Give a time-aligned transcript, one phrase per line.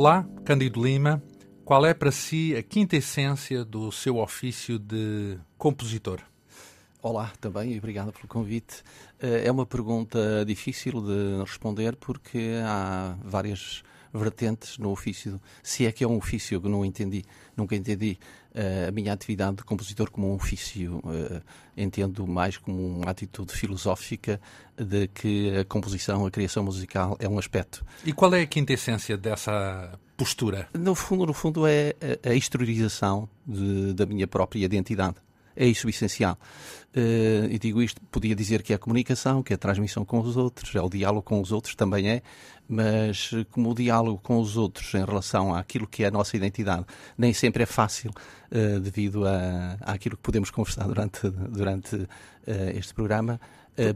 [0.00, 1.20] Olá, Cândido Lima.
[1.64, 6.20] Qual é para si a quinta essência do seu ofício de compositor?
[7.02, 8.84] Olá, também, e obrigado pelo convite.
[9.20, 15.40] Eh, é uma pergunta difícil de responder porque há várias vertentes no ofício.
[15.62, 17.24] Se é que é um ofício que não entendi,
[17.56, 18.18] nunca entendi
[18.54, 21.02] eh, a minha atividade de compositor como um ofício.
[21.06, 21.42] Eh,
[21.76, 24.40] entendo mais como uma atitude filosófica
[24.76, 27.84] de que a composição, a criação musical é um aspecto.
[28.04, 30.68] E qual é a quinta essência dessa postura?
[30.74, 35.16] No fundo, no fundo é a exteriorização de, da minha própria identidade.
[35.58, 36.38] É isso o essencial.
[36.96, 40.20] Uh, e digo isto, podia dizer que é a comunicação, que é a transmissão com
[40.20, 42.22] os outros, é o diálogo com os outros, também é,
[42.68, 46.84] mas como o diálogo com os outros em relação àquilo que é a nossa identidade
[47.16, 52.08] nem sempre é fácil uh, devido a, àquilo que podemos conversar durante, durante uh,
[52.74, 53.40] este programa,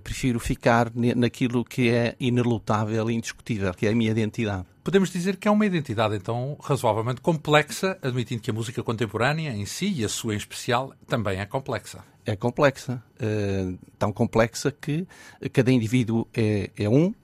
[0.04, 4.71] prefiro ficar naquilo que é inelutável e indiscutível, que é a minha identidade.
[4.84, 9.64] Podemos dizer que é uma identidade, então, razoavelmente complexa, admitindo que a música contemporânea em
[9.64, 12.04] si, e a sua em especial, também é complexa.
[12.26, 13.00] É complexa.
[13.14, 15.06] Uh, tão complexa que
[15.52, 17.14] cada indivíduo é, é um,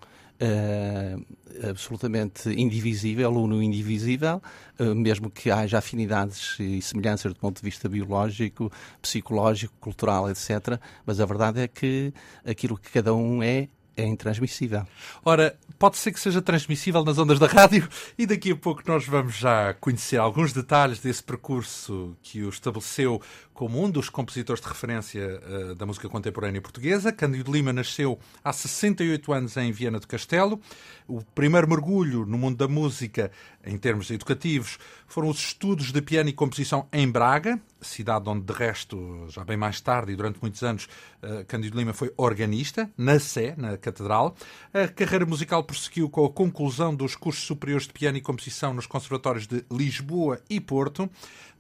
[0.41, 1.27] Uh,
[1.69, 4.41] absolutamente indivisível, ou no indivisível,
[4.79, 8.71] uh, mesmo que haja afinidades e semelhanças do ponto de vista biológico,
[9.03, 10.79] psicológico, cultural, etc.
[11.05, 12.15] Mas a verdade é que
[12.47, 14.87] aquilo que cada um é é intransmissível.
[15.25, 19.07] Ora, pode ser que seja transmissível nas ondas da rádio e daqui a pouco nós
[19.07, 23.21] vamos já conhecer alguns detalhes desse percurso que o estabeleceu
[23.53, 27.11] como um dos compositores de referência uh, da música contemporânea portuguesa.
[27.11, 30.61] Cândido Lima nasceu há 68 anos em Viana do Castelo.
[31.09, 33.33] O primeiro mergulho no mundo da música,
[33.67, 38.53] em termos educativos, foram os estudos de piano e composição em Braga, cidade onde, de
[38.53, 40.89] resto, já bem mais tarde e durante muitos anos,
[41.23, 44.35] uh, Cândido Lima foi organista, na Sé, na Catedral.
[44.73, 48.87] A carreira musical prosseguiu com a conclusão dos cursos superiores de piano e composição nos
[48.87, 51.09] conservatórios de Lisboa e Porto.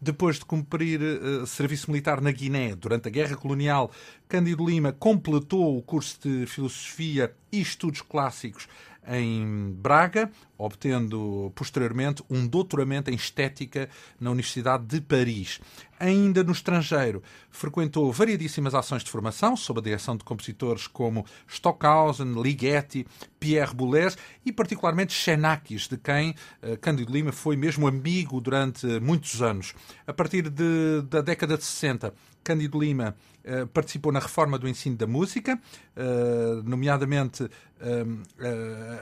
[0.00, 3.90] Depois de cumprir uh, serviço militar na Guiné durante a Guerra Colonial,
[4.28, 8.68] Cândido Lima completou o curso de Filosofia e Estudos Clássicos
[9.08, 13.88] em Braga, obtendo posteriormente um doutoramento em Estética
[14.20, 15.60] na Universidade de Paris.
[15.98, 22.40] Ainda no estrangeiro, frequentou variedíssimas ações de formação, sob a direção de compositores como Stockhausen,
[22.40, 23.06] Ligeti,
[23.40, 29.42] Pierre Boulez e particularmente Xenakis, de quem uh, Cândido Lima foi mesmo amigo durante muitos
[29.42, 29.74] anos.
[30.06, 32.12] A partir de, da década de 60,
[32.42, 35.58] Cândido Lima uh, participou na reforma do ensino da música,
[35.96, 37.50] uh, nomeadamente uh,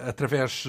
[0.09, 0.65] através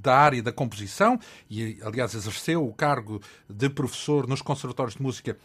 [0.00, 1.18] da área da composição,
[1.48, 5.36] e aliás exerceu o cargo de professor nos conservatórios de música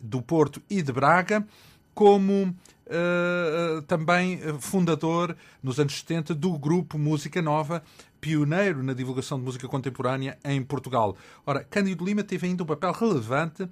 [0.00, 1.46] do Porto e de Braga,
[1.94, 2.54] como
[2.86, 7.82] Uh, também fundador, nos anos 70, do grupo Música Nova,
[8.24, 11.14] pioneiro na divulgação de música contemporânea em Portugal.
[11.44, 13.68] Ora, Cândido Lima teve ainda um papel relevante uh,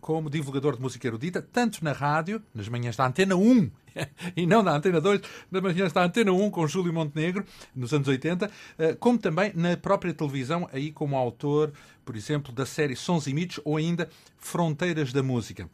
[0.00, 3.70] como divulgador de música erudita, tanto na rádio, nas manhãs da Antena 1,
[4.34, 5.20] e não na Antena 2,
[5.50, 7.44] nas manhãs da Antena 1 com Júlio Montenegro,
[7.74, 11.70] nos anos 80, uh, como também na própria televisão, aí como autor,
[12.02, 14.08] por exemplo, da série Sons e Mitos ou ainda
[14.38, 15.68] Fronteiras da Música.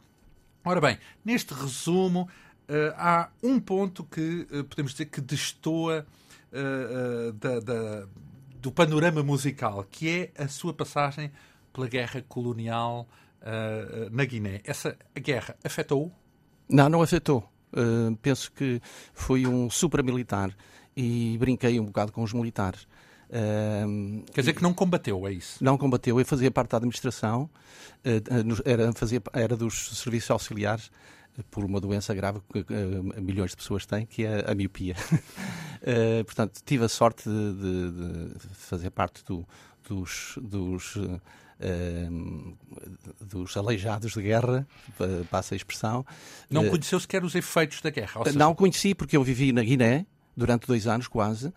[0.65, 2.27] Ora bem, neste resumo,
[2.67, 6.05] uh, há um ponto que uh, podemos dizer que destoa
[6.53, 8.07] uh, da, da,
[8.61, 11.31] do panorama musical, que é a sua passagem
[11.71, 13.07] pela guerra colonial
[14.09, 14.61] na Guiné.
[14.63, 16.09] Essa guerra afetou-o?
[16.69, 17.43] Não, não afetou.
[18.21, 18.81] penso que
[19.13, 20.55] foi um supramilitar
[20.95, 22.87] e brinquei um bocado com os militares.
[23.33, 25.63] Uh, Quer dizer que não combateu, é isso?
[25.63, 27.49] Não combateu, eu fazia parte da administração,
[28.05, 30.91] uh, era, fazia, era dos serviços auxiliares
[31.49, 34.95] por uma doença grave que uh, milhões de pessoas têm, que é a miopia.
[35.11, 39.45] uh, portanto, tive a sorte de, de, de fazer parte do,
[39.87, 41.21] dos, dos, uh,
[43.19, 44.67] dos aleijados de guerra,
[45.29, 46.05] passa a expressão.
[46.49, 48.23] Não conheceu sequer os efeitos da guerra?
[48.25, 48.37] Seja...
[48.37, 50.05] Não conheci, porque eu vivi na Guiné
[50.35, 51.53] durante dois anos quase.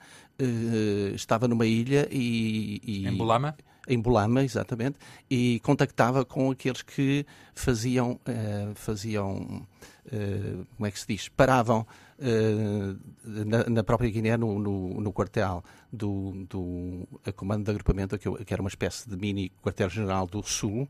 [1.14, 2.80] estava numa ilha e.
[2.82, 3.06] e...
[3.06, 3.56] Em Bulama?
[3.86, 4.98] Em Bolama, exatamente,
[5.30, 7.24] e contactava com aqueles que
[7.54, 9.66] faziam, uh, faziam
[10.06, 11.86] uh, como é que se diz, paravam
[12.18, 15.62] uh, na, na, própria Guiné, no, no, no quartel
[15.92, 20.88] do, do comando de agrupamento, que, que, era uma espécie de mini quartel-general do Sul,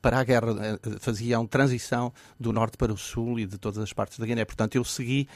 [0.00, 4.16] para a guerra, faziam transição do norte para o sul e de todas as partes
[4.16, 4.44] da Guiné.
[4.44, 5.26] Portanto, eu segui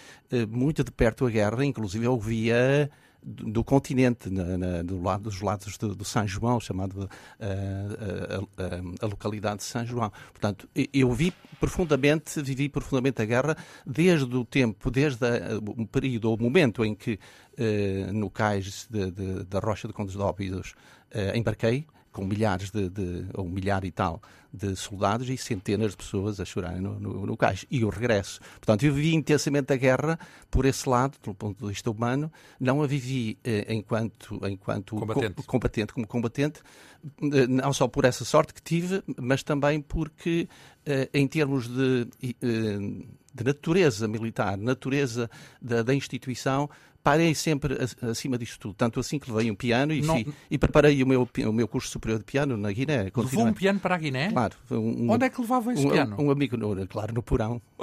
[0.48, 2.88] muito de perto a guerra, inclusive eu ouvia
[3.22, 8.48] do, do continente, na, na, do lado, dos lados do, do São João, chamado uh,
[9.00, 10.10] a, a, localidade de São João.
[10.32, 15.24] Portanto, eu vi profundamente, vivi profundamente a guerra desde o tempo, desde
[15.60, 17.18] o período o momento em que
[17.58, 18.88] uh, no cais
[19.48, 20.74] da Rocha de Condes de Óbidos
[21.14, 24.20] uh, embarquei, com milhares de, de, ou um milhar e tal
[24.52, 27.64] de soldados e centenas de pessoas a chorarem no, no, no cais.
[27.70, 28.38] E o regresso.
[28.60, 30.18] Portanto, eu vivi intensamente a guerra
[30.50, 32.30] por esse lado, do ponto de vista humano,
[32.60, 35.34] não a vivi eh, enquanto, enquanto combatente.
[35.34, 36.60] Co combatente, como combatente,
[37.22, 40.46] eh, não só por essa sorte que tive, mas também porque,
[40.84, 45.30] eh, em termos de, eh, de natureza militar, natureza
[45.62, 46.68] da, da instituição,
[47.02, 48.74] parei sempre acima disto tudo.
[48.74, 50.24] Tanto assim que levei um piano e, não...
[50.50, 53.10] e preparei o meu, o meu curso superior de piano na Guiné.
[53.14, 54.30] Levou um piano para a Guiné?
[54.30, 54.56] Claro.
[54.70, 56.16] Um, Onde é que levava esse um, piano?
[56.18, 56.56] Um, amigo,
[56.88, 57.60] claro, no porão.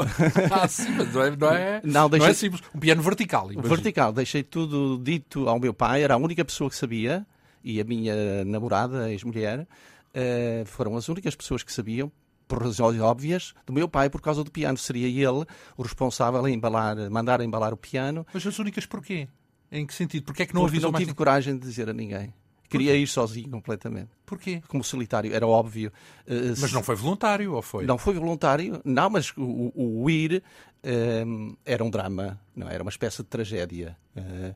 [0.52, 2.28] ah, sim, mas não é, não é, não, deixei...
[2.28, 2.62] não é simples.
[2.74, 3.52] Um piano vertical.
[3.52, 3.76] Imagino.
[3.76, 4.14] Vertical.
[4.14, 6.04] Deixei tudo dito ao meu pai.
[6.04, 7.26] Era a única pessoa que sabia.
[7.62, 12.10] E a minha namorada, ex-mulher, uh, foram as únicas pessoas que sabiam
[12.50, 14.78] por razões óbvias, do meu pai por causa do piano.
[14.78, 15.46] Seria ele
[15.78, 18.26] o responsável em embalar, mandar embalar o piano.
[18.34, 19.30] Mas as únicas porquê?
[19.72, 20.24] Em que sentido?
[20.24, 22.34] Porquê é que não Porque avisou não tive coragem de dizer a ninguém.
[22.68, 24.10] Queria ir sozinho completamente.
[24.26, 24.62] Porquê?
[24.68, 25.92] Como solitário, era óbvio.
[26.28, 27.86] Uh, mas não foi voluntário, ou foi?
[27.86, 30.44] Não foi voluntário, não, mas o, o, o ir
[30.84, 34.56] uh, era um drama, não era uma espécie de tragédia uh,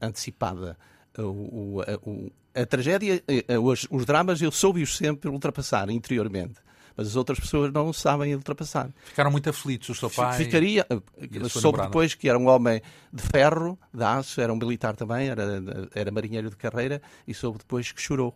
[0.00, 0.76] antecipada.
[1.18, 1.80] O,
[2.54, 3.22] a tragédia,
[3.62, 6.65] os, os dramas, eu soube-os sempre ultrapassar interiormente
[6.96, 8.90] mas as outras pessoas não sabem ultrapassar.
[9.04, 10.36] Ficaram muito aflitos, o seu pai.
[10.38, 10.86] Ficaria,
[11.48, 12.80] soube depois que era um homem
[13.12, 15.62] de ferro, de aço, era um militar também, era,
[15.94, 18.34] era marinheiro de carreira, e soube depois que chorou.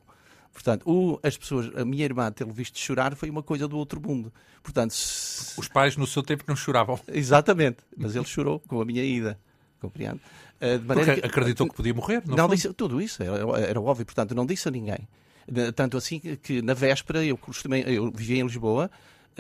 [0.53, 4.01] Portanto, o, as pessoas, a minha irmã tê-lo visto chorar foi uma coisa do outro
[4.01, 4.33] mundo.
[4.63, 5.59] Portanto, se...
[5.59, 6.99] Os pais no seu tempo não choravam.
[7.09, 9.39] Exatamente, mas ele chorou com a minha ida.
[9.81, 10.21] Compreende?
[10.61, 11.27] Eh, de maneira Porque que...
[11.27, 14.69] acreditou que podia morrer, não, não disse, Tudo isso, era, era óbvio, portanto, não disse
[14.69, 15.09] a ninguém.
[15.75, 18.91] Tanto assim que na véspera eu, costumei, eu vivia em Lisboa,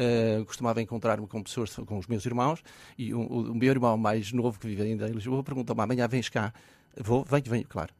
[0.00, 2.62] Uh, costumava encontrar-me com pessoas, com os meus irmãos,
[2.96, 6.28] e o, o, meu irmão mais novo, que vive ainda em Lisboa, perguntou-me: amanhã vens
[6.28, 6.54] cá?
[6.96, 7.92] Vou, venho, venho, claro.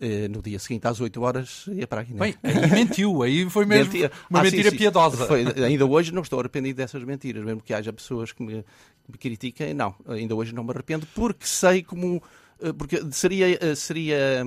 [0.00, 2.18] Uh, no dia seguinte, às 8 horas, ia para a Guiné.
[2.18, 4.10] Bem, aí mentiu, aí foi mesmo Mentia.
[4.28, 5.26] uma ah, mentira sim, piedosa.
[5.26, 8.64] Foi, ainda hoje não estou arrependido dessas mentiras, mesmo que haja pessoas que me,
[9.04, 12.20] que me critiquem, não, ainda hoje não me arrependo, porque sei como.
[12.58, 13.76] Uh, porque seria.
[13.76, 14.44] seria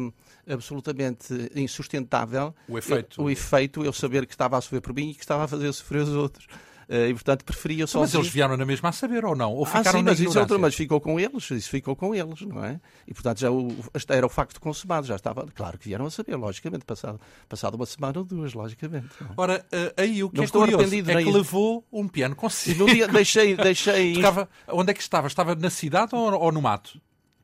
[0.50, 3.22] absolutamente insustentável o efeito.
[3.22, 5.72] o efeito eu saber que estava a sofrer por mim e que estava a fazer
[5.74, 6.48] sofrer os outros.
[6.90, 8.00] Uh, e portanto preferia só.
[8.00, 9.52] Mas eles vieram na mesma a saber ou não?
[9.54, 12.16] Ou ficaram ah, sim, mas isso é outro, mas ficou com eles, isso ficou com
[12.16, 12.80] eles, não é?
[13.06, 13.76] E portanto já o,
[14.08, 15.46] era o facto consumado, já estava.
[15.54, 17.20] Claro que vieram a saber, logicamente, passado,
[17.50, 19.10] passado uma semana ou duas, logicamente.
[19.22, 19.26] É?
[19.36, 22.86] Ora, uh, aí o que não é curioso é que levou um piano consigo.
[22.86, 23.58] No dia deixei.
[23.58, 24.14] deixei...
[24.16, 25.28] Tocava, onde é que estava?
[25.28, 27.02] Estava na cidade ou, ou no mato?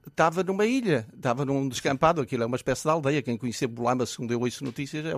[0.08, 3.22] Estava numa ilha, estava num descampado, aquilo é uma espécie de aldeia.
[3.22, 5.12] Quem conhecer Bolama, segundo eu ouço notícias, é,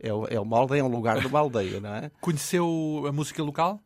[0.00, 2.10] é, é uma aldeia, é um lugar de uma aldeia, não é?
[2.20, 3.80] Conheceu a música local?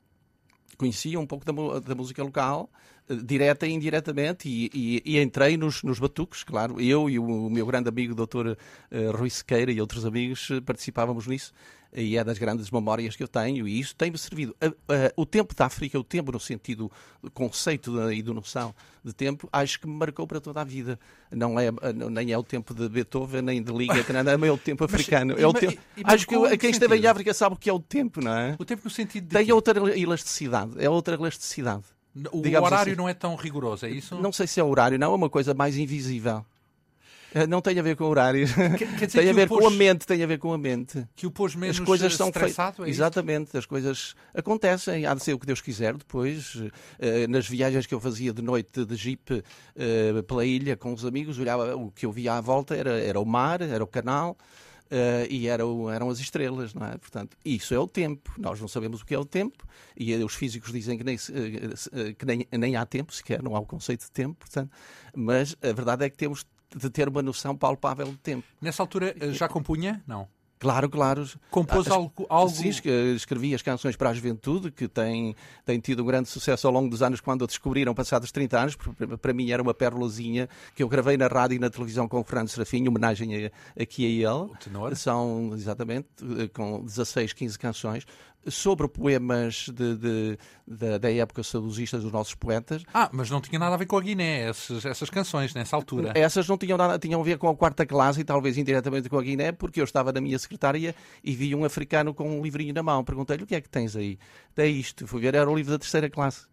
[0.77, 2.71] Conhecia um pouco da, da música local,
[3.09, 6.81] eh, direta e indiretamente, e, e, e, entrei nos, nos batuques, claro.
[6.81, 8.57] Eu e o, meu grande amigo, Dr.
[8.91, 11.53] Uh, Rui Sequeira, e outros amigos eh, participávamos nisso
[11.95, 14.57] e é das grandes memórias que eu tenho, e isso tem-me servido.
[15.17, 16.91] o tempo da África, o tempo no sentido
[17.23, 20.99] do conceito e do noção de tempo, acho que me marcou para toda a vida.
[21.31, 21.71] Não é,
[22.11, 25.35] nem é o tempo de Beethoven, nem de Liga, que nada, é o tempo africano.
[25.35, 27.69] Mas, é o tempo, e, e, acho que quem esteve em África sabe o que
[27.69, 28.57] é o tempo, não é?
[28.59, 29.35] O tempo no sentido de.
[29.35, 29.53] Tem que...
[29.53, 31.85] outra elasticidade, é outra elasticidade.
[32.31, 32.95] O horário assim.
[32.95, 34.15] não é tão rigoroso, é isso?
[34.21, 36.45] Não sei se é horário, não, é uma coisa mais invisível.
[37.35, 38.51] Eh, não tem a ver com horários.
[39.11, 41.07] tem a ver com a mente, tem a ver com a mente.
[41.17, 45.23] Que o pôs menos as coisas são estressado, é Exatamente, as coisas acontecem, há de
[45.23, 46.55] ser o que Deus quiser depois.
[46.55, 46.71] Uh,
[47.29, 51.39] nas viagens que eu fazia de noite de jeep uh, pela ilha com os amigos,
[51.39, 54.37] olhava, o que eu via à volta era, era o mar, era o canal.
[54.91, 56.99] Uh, e era o, eram as estrelas, não é?
[56.99, 58.31] Portanto, isso é o tempo.
[58.37, 59.65] Nós não sabemos o que é o tempo
[59.97, 63.65] e os físicos dizem que nem, que nem, nem há tempo sequer, não há o
[63.65, 64.71] conceito de tempo, portanto,
[65.17, 66.45] mas a verdade é que temos
[66.77, 68.47] de ter uma noção palpável de tempo.
[68.61, 70.03] Nessa altura eh, já compunha?
[70.07, 70.29] Não.
[70.63, 71.29] Claro, claro.
[71.51, 72.55] Compôs as, algo, algo...
[72.55, 72.69] Sim,
[73.17, 76.89] escrevi as canções para a juventude, que têm, têm tido um grande sucesso ao longo
[76.89, 78.79] dos anos, quando a descobriram, passados 30 anos.
[79.21, 82.23] Para mim era uma pérolazinha que eu gravei na rádio e na televisão com o
[82.23, 84.53] Fernando Serafim, homenagem aqui a ele.
[84.53, 84.95] O tenor.
[84.95, 86.07] São, exatamente,
[86.39, 88.07] eh, com 16, 15 canções
[88.49, 92.83] sobre poemas de, de, de, da época saudosista dos nossos poetas.
[92.93, 96.13] Ah, mas não tinha nada a ver com a Guiné, essas, essas canções, nessa altura.
[96.15, 99.19] Essas não tinham nada, tinham a ver com a quarta classe e talvez indiretamente com
[99.19, 102.75] a Guiné, porque eu estava na minha secretária e vi um africano com um livrinho
[102.75, 103.05] na mão.
[103.05, 104.19] Perguntei-lhe o que é que tens aí?
[104.55, 105.07] Tem isto.
[105.07, 106.52] Fui ver, era o livro da terceira classe.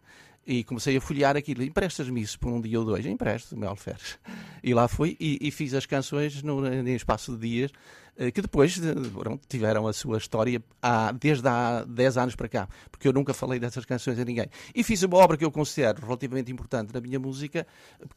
[0.52, 1.62] E comecei a folhear aquilo.
[1.62, 3.06] Emprestas-me isso por um dia ou dois?
[3.06, 4.18] Empresto, Mel Feres.
[4.64, 7.72] E lá fui e, e fiz as canções no, em espaço de dias,
[8.18, 8.82] eh, que depois
[9.14, 13.32] pronto, tiveram a sua história há, desde há 10 anos para cá, porque eu nunca
[13.32, 14.48] falei dessas canções a ninguém.
[14.74, 17.68] E fiz uma obra que eu considero relativamente importante na minha música,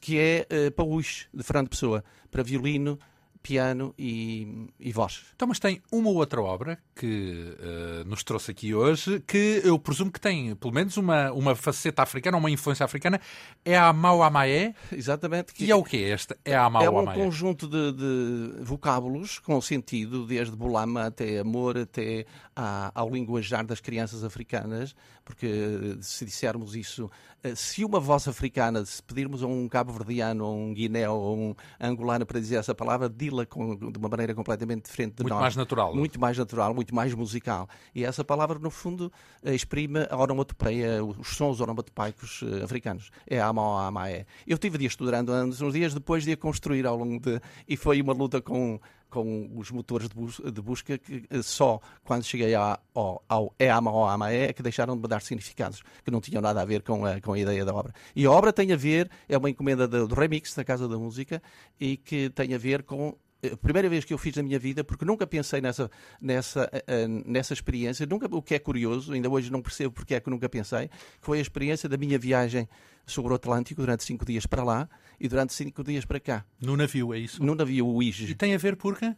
[0.00, 2.98] que é uh, Paús, de Fernando Pessoa, para violino,
[3.42, 5.25] piano e, e, voz.
[5.34, 10.12] Então, mas tem uma outra obra que uh, nos trouxe aqui hoje, que eu presumo
[10.12, 13.20] que tem pelo menos uma, uma faceta africana, uma influência africana,
[13.64, 14.75] é a Mau Amaé.
[14.92, 15.52] Exatamente.
[15.52, 15.64] Que...
[15.64, 16.37] E é o que é esta?
[16.44, 21.76] É a Mau É um conjunto de, de, vocábulos com sentido, desde bolama até amor,
[21.76, 24.94] até à, ao linguajar das crianças africanas,
[25.25, 27.11] porque se dissermos isso,
[27.42, 31.54] eh, se uma voz africana, se pedirmos a um cabo-verdiano, ou um guiné ou um
[31.80, 33.46] angolano para dizer essa palavra, dila
[33.90, 35.40] de uma maneira completamente diferente de muito nós.
[35.40, 35.94] Muito mais natural.
[35.94, 37.68] Muito mais natural, muito mais musical.
[37.94, 39.10] E essa palavra, no fundo,
[39.42, 43.10] eh, exprime a onomatopeia, os sons onomatopeicos eh, africanos.
[43.26, 44.26] É a Amaé.
[44.46, 47.40] Eu tive de estudando uns dias depois de a construir ao longo de...
[47.66, 48.78] E foi uma luta com
[49.12, 53.92] com os motores de, bus de, busca que eh, só quando cheguei ao, ao EAMA
[53.92, 56.80] ou AMAE é que deixaram de me dar significados que não tinham nada a ver
[56.80, 57.92] com a, com a ideia da obra.
[58.16, 60.96] E a obra tem a ver, é uma encomenda do, do remix da Casa da
[60.96, 61.42] Música
[61.78, 63.14] e que tem a ver com
[63.50, 66.84] a primeira vez que eu fiz na minha vida, porque nunca pensei nessa, nessa, eh,
[66.87, 70.30] eh, nessa experiência, nunca, o que é curioso, ainda hoje não percebo porque é que
[70.30, 72.68] nunca pensei, que foi a experiência da minha viagem
[73.04, 76.44] sobre o Atlântico durante cinco dias para lá e durante cinco dias para cá.
[76.61, 77.42] No navio, é isso?
[77.42, 78.30] No navio, o IGE.
[78.30, 79.14] E tem a ver por quê?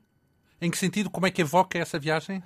[0.58, 1.10] Em que sentido?
[1.10, 2.42] Como é que evoca essa viagem?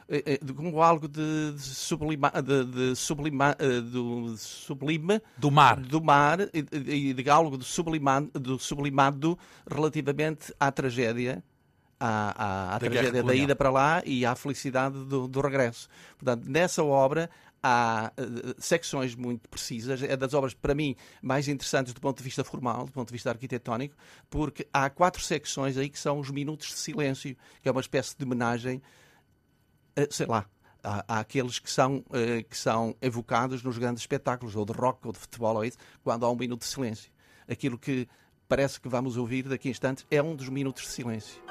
[0.56, 6.40] Como algo de, de, sublima, de, de sublima, eh, do sublime do mar, do mar
[6.52, 9.38] e de, algo do sublimado, do sublimado
[9.70, 11.44] relativamente à tragédia
[12.00, 15.88] à, à, à tragédia da ida para lá e à felicidade do, do regresso.
[16.16, 17.28] Portanto, nessa obra
[17.62, 22.24] há uh, secções muito precisas, é das obras, para mim, mais interessantes do ponto de
[22.24, 23.96] vista formal, do ponto de vista arquitetónico,
[24.30, 28.16] porque há quatro secções aí que são os minutos de silêncio, que é uma espécie
[28.16, 28.80] de homenagem,
[29.98, 30.46] uh, sei lá,
[30.82, 35.12] há, aqueles que são, uh, que são evocados nos grandes espetáculos, ou de rock, ou
[35.12, 37.10] de futebol, ou isso, quando há um minuto de silêncio.
[37.48, 38.06] Aquilo que
[38.48, 41.42] parece que vamos ouvir daqui a instantes é um dos minutos de silêncio.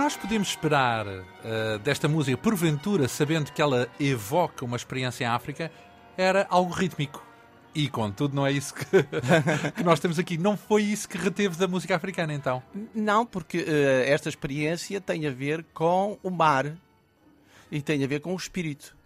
[0.00, 5.70] Nós podemos esperar uh, desta música, porventura, sabendo que ela evoca uma experiência em África,
[6.16, 7.22] era algo rítmico.
[7.74, 8.86] E, contudo, não é isso que,
[9.76, 10.38] que, nós temos aqui.
[10.38, 12.62] Não foi isso que reteve da música africana, então?
[12.94, 13.64] Não, porque uh,
[14.06, 16.74] esta experiência tem a ver com o mar
[17.70, 18.96] e tem a ver com o espírito.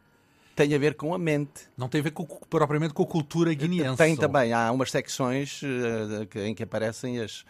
[0.55, 1.63] Tem a ver com a mente.
[1.77, 3.97] Não tem a ver com, propriamente com a cultura guineense.
[3.97, 4.53] Tem também.
[4.53, 7.45] Há umas secções uh, em que aparecem as,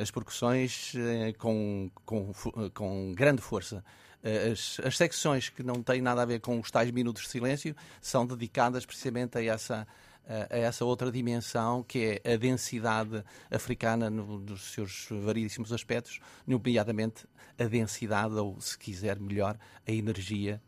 [0.00, 2.32] as percussões uh, com, com,
[2.74, 3.84] com grande força.
[4.22, 7.74] As, as, secções que não têm nada a ver com os tais minutos de silêncio
[8.02, 9.88] são dedicadas precisamente a essa,
[10.28, 17.26] a essa outra dimensão que é a densidade africana no, nos seus variedíssimos aspectos, nomeadamente
[17.58, 19.58] a densidade, ou se quiser melhor,
[19.88, 20.60] a energia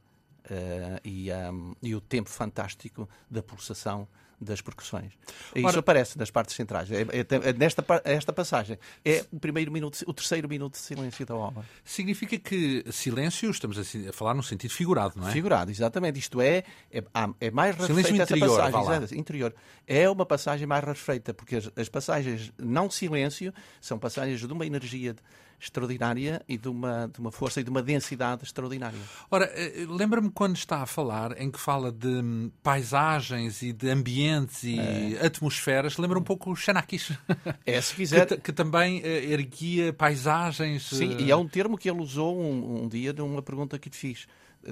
[0.46, 4.08] uh, e, um, e o tempo fantástico da pulsação
[4.42, 5.12] das percussões.
[5.54, 6.90] Isso Ora, aparece nas partes centrais.
[6.90, 11.24] É, é, é, nesta esta passagem é o primeiro minuto, o terceiro minuto de silêncio
[11.24, 11.64] da obra.
[11.84, 15.32] Significa que silêncio, estamos a, falar no sentido figurado, não é?
[15.32, 16.18] Figurado, exatamente.
[16.18, 17.02] Isto é, é,
[17.40, 19.18] é mais silêncio interior, essa passagem.
[19.18, 19.54] Interior.
[19.86, 24.66] É uma passagem mais rarefeita, porque as, as passagens não silêncio são passagens de uma
[24.66, 25.14] energia
[25.62, 28.98] extraordinária e de uma, de uma força e de uma densidade extraordinária.
[29.30, 33.88] Ora, eh, lembra-me quando está a falar em que fala de hum, paisagens e de
[33.88, 35.24] ambientes e é.
[35.24, 37.12] atmosferas, lembra um pouco o Xanakis.
[37.64, 38.26] É, se quiser.
[38.26, 40.88] Que, que também uh, erguia paisagens.
[40.88, 43.96] Sim, e é um termo que ele usou um, um dia numa pergunta que te
[43.96, 44.26] fiz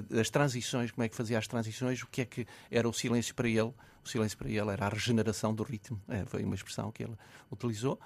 [0.09, 3.33] das transições, como é que fazia as transições, o que é que era o silêncio
[3.35, 3.73] para ele.
[4.03, 7.15] O silêncio para ele era a regeneração do ritmo, é, foi uma expressão que ele
[7.51, 7.99] utilizou.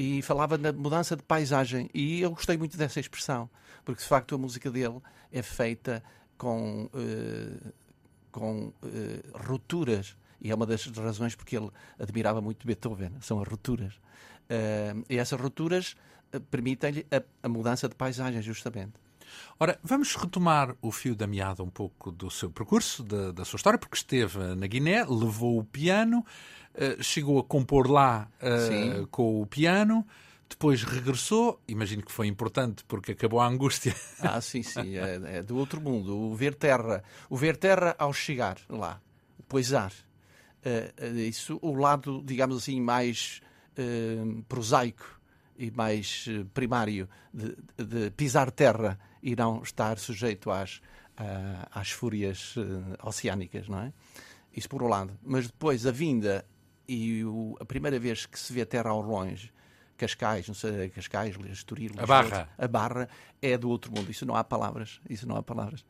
[0.00, 1.90] E falava da mudança de paisagem.
[1.92, 3.50] E eu gostei muito dessa expressão,
[3.84, 4.98] porque de facto a música dele
[5.30, 6.02] é feita
[6.38, 7.72] com, uh,
[8.32, 8.72] com uh,
[9.46, 10.16] rupturas.
[10.40, 13.92] E é uma das razões porque ele admirava muito Beethoven, são as rupturas.
[13.92, 15.94] Uh, e essas rupturas
[16.50, 18.94] permitem-lhe a, a mudança de paisagem, justamente.
[19.58, 23.58] Ora, vamos retomar o fio da meada um pouco do seu percurso, da, da sua
[23.58, 26.24] história, porque esteve na Guiné, levou o piano,
[26.74, 30.06] uh, chegou a compor lá uh, com o piano,
[30.48, 33.94] depois regressou, imagino que foi importante porque acabou a angústia.
[34.20, 36.16] Ah, sim, sim, é, é do outro mundo.
[36.16, 39.00] O ver terra, o ver terra ao chegar lá,
[39.38, 39.92] o poisar.
[40.62, 43.40] Uh, isso, o lado, digamos assim, mais
[44.46, 45.18] prosaico
[45.56, 50.82] e mais primário de, de pisar terra e não estar sujeito às,
[51.70, 53.92] às fúrias eh, oceânicas, não é?
[54.54, 55.16] Isso por um lado.
[55.22, 56.44] Mas depois a vinda
[56.90, 59.52] e o, a primeira vez que se vê a Terra ao longe,
[59.96, 62.48] Cascais, não sei, Cascais, Estoril, a Barra.
[62.58, 63.08] A Barra
[63.40, 64.10] é do outro mundo.
[64.10, 65.00] Isso não há palavras.
[65.08, 65.84] Isso não há palavras.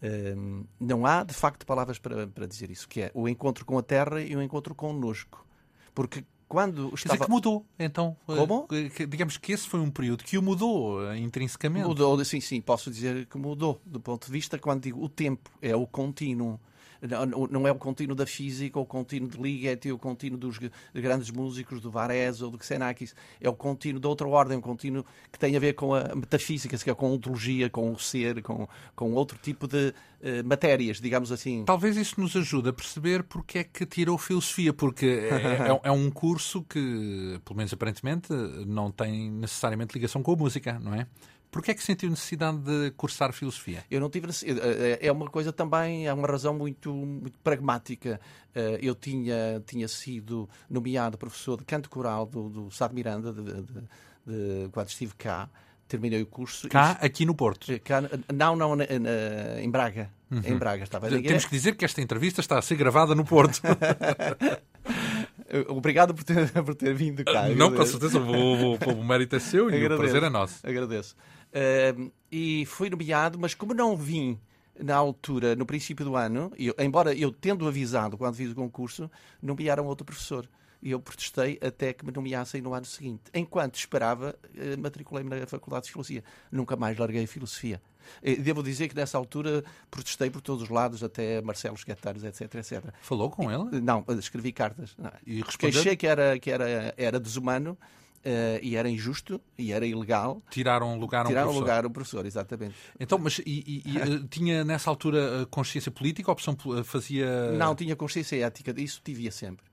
[0.00, 3.76] Um, não há, de facto, palavras para, para dizer isso, que é o encontro com
[3.78, 5.44] a Terra e o encontro connosco.
[5.92, 7.02] Porque quando estava...
[7.02, 8.16] Quer dizer que mudou, então.
[8.28, 8.68] Eh, Como?
[9.08, 11.88] digamos que esse foi um período que o mudou eh, intrinsecamente.
[11.88, 13.80] Mudou, sim, sim, posso dizer que mudou.
[13.84, 16.60] Do ponto de vista, quando digo o tempo, é o contínuo
[17.50, 20.58] não é o contínuo da física, ou o contínuo de Ligeti, ou o contínuo dos
[20.94, 23.14] grandes músicos, do Varese ou do Xenakis.
[23.40, 26.76] É o contínuo de outra ordem, um contínuo que tem a ver com a metafísica,
[26.76, 31.00] que é com a ontologia, com o ser, com, com outro tipo de uh, matérias,
[31.00, 31.64] digamos assim.
[31.64, 35.90] Talvez isso nos ajude a perceber porque é que tirou filosofia, porque é, é, é
[35.90, 38.32] um curso que, pelo menos aparentemente,
[38.66, 41.06] não tem necessariamente ligação com a música, não é?
[41.54, 43.84] Porquê é que sentiu necessidade de cursar filosofia?
[43.88, 48.20] Eu não tive eh, é uma coisa também, é uma razão muito, muito pragmática.
[48.52, 53.32] Eh, eu tinha, tinha sido nomeado professor de canto coral do, do Sá de Miranda,
[53.32, 55.48] de, de, de, quando estive cá.
[55.86, 56.68] Terminei o curso.
[56.68, 57.70] Cá, e, aqui no Porto?
[57.70, 58.02] Eh, cá,
[58.34, 58.76] não, não,
[59.62, 60.10] em Braga.
[60.32, 60.42] Uhum.
[60.44, 61.08] Em Braga estava.
[61.08, 63.62] Temos que dizer que esta entrevista está a ser gravada no Porto.
[65.68, 67.48] Obrigado por ter, por ter vindo cá.
[67.50, 70.66] Não, com certeza, o, o, o mérito é seu e agradeço, o prazer é nosso.
[70.66, 71.14] Agradeço.
[71.54, 74.38] Uh, e fui nomeado, mas como não vim
[74.78, 79.08] na altura, no princípio do ano, eu, embora eu tendo avisado quando fiz o concurso,
[79.40, 80.48] nomearam outro professor.
[80.82, 83.22] E eu protestei até que me nomeassem no ano seguinte.
[83.32, 86.24] Enquanto esperava, uh, matriculei-me na Faculdade de Filosofia.
[86.50, 87.80] Nunca mais larguei a filosofia.
[88.22, 92.84] Devo dizer que nessa altura protestei por todos os lados, até Marcelo Esquetares, etc, etc.
[93.00, 93.80] Falou com ele?
[93.80, 94.94] Não, escrevi cartas.
[95.26, 95.56] E respondeu?
[95.56, 97.78] Queixei que era, que era, era desumano
[98.24, 100.42] Uh, e era injusto e era ilegal.
[100.48, 101.60] Tiraram lugar a um Tiraram professor.
[101.60, 102.74] lugar um professor, exatamente.
[102.98, 106.32] Então, mas e, e, e, eh, tinha nessa altura eh, consciência política?
[106.32, 107.52] Opção fazia.
[107.52, 109.66] Não, tinha consciência ética, isso tivia sempre.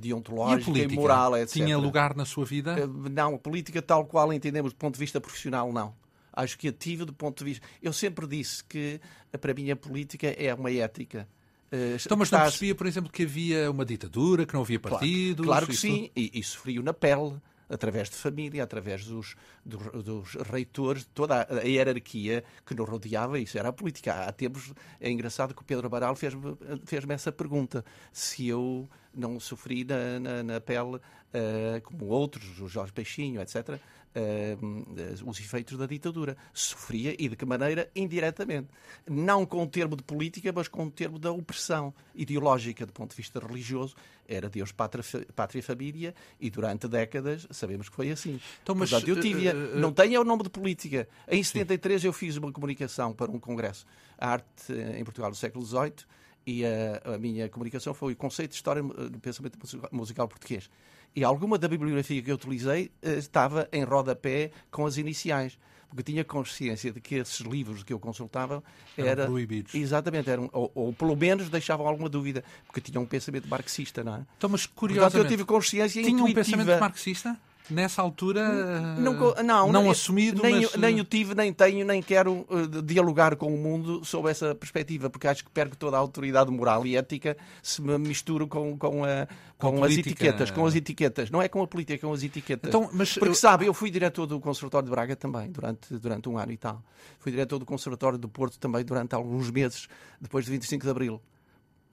[0.00, 1.52] Deontológica e, e moral, etc.
[1.52, 2.86] Tinha lugar na sua vida?
[2.86, 5.94] Não, a política tal qual entendemos do ponto de vista profissional, não.
[6.32, 7.66] Acho que ativo do ponto de vista.
[7.82, 8.98] Eu sempre disse que
[9.40, 11.28] para mim a política é uma ética.
[11.72, 15.46] Uh, então, mas não percebia, por exemplo, que havia uma ditadura, que não havia partidos?
[15.46, 17.40] Claro, claro que sim, e, e sofri na pele,
[17.72, 23.58] através de família, através dos, dos, dos, reitores, toda a, hierarquia que nos rodeava, isso
[23.58, 24.26] era a política.
[24.26, 26.54] Há tempos, é engraçado que o Pedro Amaral fez-me
[26.84, 27.82] fez essa pergunta,
[28.12, 33.80] se eu não sofri na, na, na pele, uh, como outros, o Jorge Peixinho, etc.,
[34.16, 36.36] uh, os efeitos da ditadura.
[36.52, 37.90] Sofria e de que maneira?
[37.94, 38.68] Indiretamente.
[39.08, 43.10] Não com o termo de política, mas com o termo da opressão ideológica do ponto
[43.10, 43.94] de vista religioso.
[44.26, 48.40] Era Deus, pátria, pátria família e durante décadas sabemos que foi assim.
[48.62, 51.08] Então, mas, Portanto, eu tive, uh, uh, não tenho o nome de política.
[51.28, 52.06] Em 73 sim.
[52.06, 53.86] eu fiz uma comunicação para um congresso,
[54.18, 56.04] a arte em Portugal do século XVIII,
[56.44, 59.56] e a, a, minha comunicação foi o conceito de história do pensamento
[59.92, 60.68] musical português
[61.14, 65.58] e alguma da bibliografia que eu utilizei eh, estava em rodapé com as iniciais
[65.92, 68.64] porque tinha consciência de que esses livros que eu consultava
[68.96, 69.74] eram era, proibidos.
[69.74, 74.16] Exatamente, eram, ou, ou, pelo menos deixavam alguma dúvida, porque tinham um pensamento marxista, não
[74.16, 74.26] é?
[74.38, 76.40] Então, mas curiosamente, Portanto, eu tive consciência tinha intuitiva.
[76.40, 77.38] um pensamento marxista?
[77.70, 80.74] Nessa altura não, não, não assumido, nem, mas...
[80.74, 85.08] nem o tive, nem tenho, nem quero uh, dialogar com o mundo sob essa perspectiva,
[85.08, 89.04] porque acho que perco toda a autoridade moral e ética se me misturo com, com,
[89.04, 89.26] a,
[89.58, 91.30] com, com a as etiquetas, com as etiquetas.
[91.30, 92.68] Não é com a política, é com as etiquetas.
[92.68, 93.34] Então, mas, porque eu...
[93.34, 96.82] sabe, eu fui diretor do Conservatório de Braga também, durante, durante um ano e tal.
[97.18, 99.88] Fui diretor do Conservatório do Porto também durante alguns meses,
[100.20, 101.20] depois de 25 de Abril.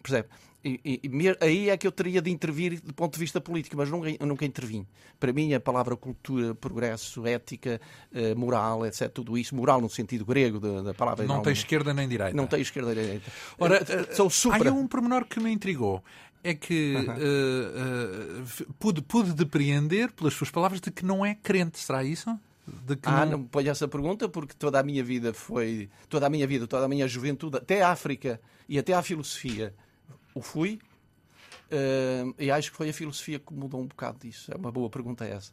[0.01, 0.29] Percebe?
[0.63, 3.89] E, e, aí é que eu teria de intervir do ponto de vista político, mas
[3.89, 4.85] nunca, nunca intervim.
[5.17, 7.79] Para mim, a palavra cultura, progresso, ética,
[8.11, 11.25] uh, moral, etc., tudo isso, moral no sentido grego da, da palavra.
[11.25, 12.35] Não, não tem esquerda nem direita.
[12.35, 13.31] Não tem esquerda nem direita.
[13.57, 14.67] Ora, uh, sou super.
[14.67, 16.03] Há um pormenor que me intrigou.
[16.43, 21.79] É que uh, pude, pude depreender, pelas suas palavras, de que não é crente.
[21.79, 22.37] Será isso?
[23.03, 23.39] ah, não...
[23.39, 25.89] não ponho essa pergunta porque toda a minha vida foi.
[26.09, 29.73] Toda a minha vida, toda a minha juventude, até a África e até à filosofia,
[30.33, 30.79] o fui.
[31.71, 34.51] Uh, e acho que foi a filosofia que mudou um bocado disso.
[34.51, 35.51] É uma boa pergunta essa.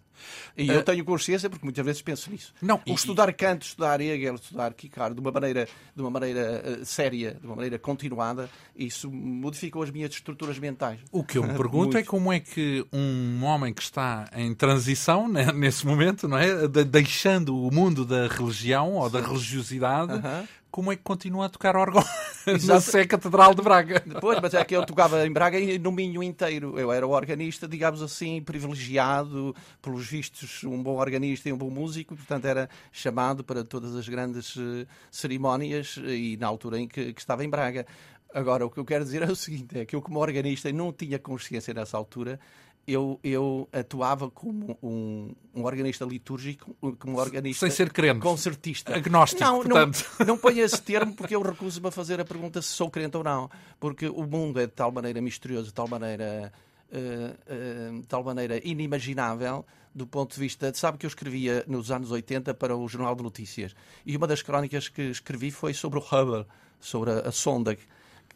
[0.57, 2.55] E uh, eu tenho consciência porque muitas vezes penso nisso.
[2.62, 6.62] Não, o e, estudar Kant, estudar Hegel, estudar Kierkegaard de uma maneira, de uma maneira
[6.81, 11.01] uh, séria, de uma maneira continuada, isso modificou as minhas estruturas mentais.
[11.12, 15.29] O que eu me pergunto é como é que um homem que está em transição
[15.29, 20.47] né, nesse momento, não é, de, deixando o mundo da religião ou da religiosidade, -huh
[20.77, 22.05] como é que continua a tocar órgão
[22.67, 24.03] na Sé Catedral de Braga?
[24.05, 26.79] Depois, mas é que eu tocava em Braga e no Minho inteiro.
[26.79, 31.71] Eu era o organista, digamos assim, privilegiado, pelos vistos, um bom organista e um bom
[31.71, 37.15] músico, portanto era chamado para todas as grandes uh, cerimónias e na altura em que,
[37.15, 37.87] que estava em Braga.
[38.35, 40.93] Agora, o que eu quero dizer é o seguinte: é que eu, como organista, não
[40.93, 42.39] tinha consciência nessa altura
[42.87, 48.94] eu, eu atuava como um, um organista litúrgico, como um organista sem ser crente, concertista,
[48.94, 50.07] agnóstico, não, portanto.
[50.20, 53.16] Não, não ponho esse termo porque eu recuso-me a fazer a pergunta se sou crente
[53.16, 56.53] ou não, porque o mundo é de tal maneira misterioso, de tal maneira,
[56.92, 60.72] uh, uh, de tal maneira inimaginável do ponto de vista.
[60.72, 64.42] Sabe que eu escrevia nos anos 80 para o Jornal de Notícias e uma das
[64.42, 66.46] crónicas que escrevi foi sobre o Hubble,
[66.79, 67.77] sobre a, a sonda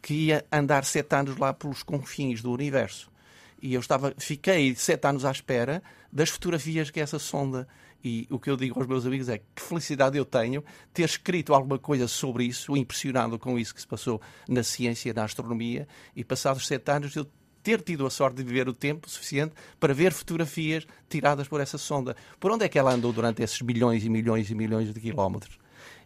[0.01, 3.10] que ia andar sete anos lá pelos confins do universo
[3.61, 7.67] e eu estava, fiquei sete anos à espera das fotografias que essa sonda.
[8.03, 11.53] E o que eu digo aos meus amigos é que felicidade eu tenho ter escrito
[11.53, 14.19] alguma coisa sobre isso, impressionado com isso que se passou
[14.49, 17.27] na ciência, na astronomia, e passados sete anos eu
[17.61, 21.77] ter tido a sorte de viver o tempo suficiente para ver fotografias tiradas por essa
[21.77, 22.15] sonda.
[22.39, 25.59] Por onde é que ela andou durante esses milhões e milhões e milhões de quilómetros?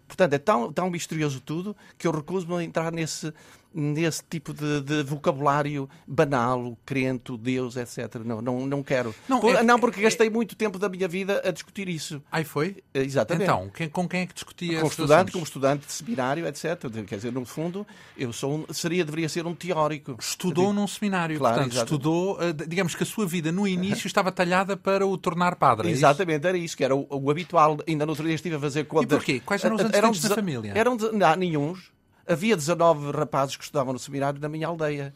[0.08, 3.34] Portanto, é tão, tão misterioso tudo que eu recuso-me a entrar nesse,
[3.75, 8.15] nesse tipo de, de, vocabulário banal, crente, Deus, etc.
[8.23, 9.13] Não, não, não quero.
[9.27, 12.23] Não, Por, é, não porque é, gastei muito tempo da minha vida a discutir isso.
[12.31, 12.77] Aí foi?
[12.93, 13.43] Exatamente.
[13.43, 16.79] Então, quem, com quem é que discutia Com estudante, como estudante de seminário, etc.
[17.05, 17.85] Quer dizer, no fundo,
[18.17, 20.15] eu sou um, seria, deveria ser um teórico.
[20.19, 21.93] Estudou num seminário, claro, portanto, exatamente.
[21.93, 25.89] estudou, eh, digamos que a sua vida no início estava talhada para o tornar padre.
[25.89, 27.77] É exatamente, era isso, que era o, o, habitual.
[27.85, 29.03] Ainda no outro dia estive a fazer conta.
[29.03, 29.41] E porquê?
[29.41, 30.71] Quais eram os antecedentes da família?
[30.73, 31.94] Eram, não, nenhums
[32.27, 35.13] havia 19 rapazes que estudavam no seminário na minha aldeia.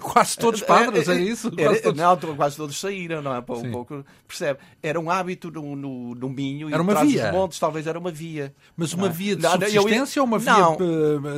[0.00, 1.50] Quase todos padres, é, é, isso?
[1.50, 1.98] Quase, todos...
[1.98, 3.38] Não, quase todos saíram, não é?
[3.38, 4.60] Um pouco, percebe?
[4.82, 7.32] Era um hábito no, no, no Minho era e uma via.
[7.32, 8.54] montes, talvez era uma via.
[8.76, 9.10] Mas uma é?
[9.10, 10.76] via de subsistência ou uma via não,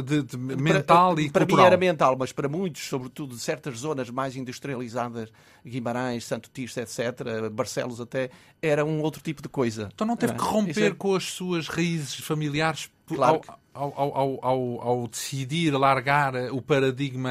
[0.03, 1.64] de, de, mental para, e para cultural?
[1.64, 5.31] Mim era mental, mas para muitos, sobretudo de certas zonas mais industrializadas,
[5.64, 9.90] Guimarães, Santo Tirso, etc., Barcelos até, era um outro tipo de coisa.
[9.94, 10.90] Então não teve que romper é...
[10.90, 17.31] com as suas raízes familiares claro ao, ao, ao, ao, ao, decidir largar o paradigma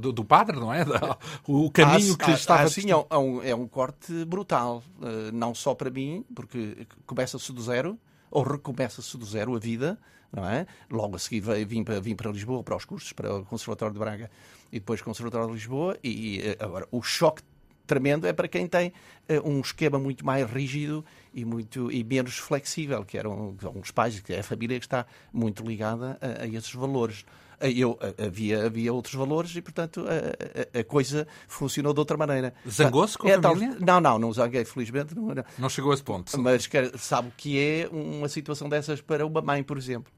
[0.00, 0.84] do, do padre, não é?
[1.46, 2.62] O caminho que estava...
[2.62, 7.62] Assim, é um, é um corte brutal, uh, não só para mim, porque começa-se do
[7.62, 7.98] zero,
[8.30, 9.98] ou recomeça-se do zero a vida,
[10.32, 10.66] não é?
[10.90, 13.98] Logo a seguir vim para, vim para Lisboa, para os cursos, para o Conservatório de
[13.98, 14.30] Braga
[14.70, 17.42] e depois Conservatório de Lisboa, e eh, agora o choque
[17.90, 18.92] tremendo é para quem tem
[19.28, 24.20] uh, um esquema muito mais rígido e, muito, e menos flexível, que eram os pais,
[24.20, 27.24] que é a família que está muito ligada a, a esses valores.
[27.58, 32.16] Eh, eu, havia, havia outros valores e, portanto, a, a, a coisa funcionou de outra
[32.16, 32.54] maneira.
[32.68, 33.76] Zangou-se com a é, família?
[33.84, 35.12] Tal, não, não, não zanguei, felizmente.
[35.12, 35.44] Não, não.
[35.58, 36.40] não chegou a esse ponto.
[36.40, 40.12] Mas sabe o que é uma situação dessas para uma mãe, por exemplo?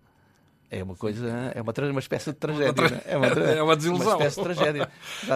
[0.74, 2.72] É uma coisa, é uma, uma espécie de tragédia.
[2.72, 3.02] Uma tra...
[3.04, 3.44] é, uma tra...
[3.44, 4.16] é uma desilusão.
[4.16, 4.88] Uma espécie de tragédia.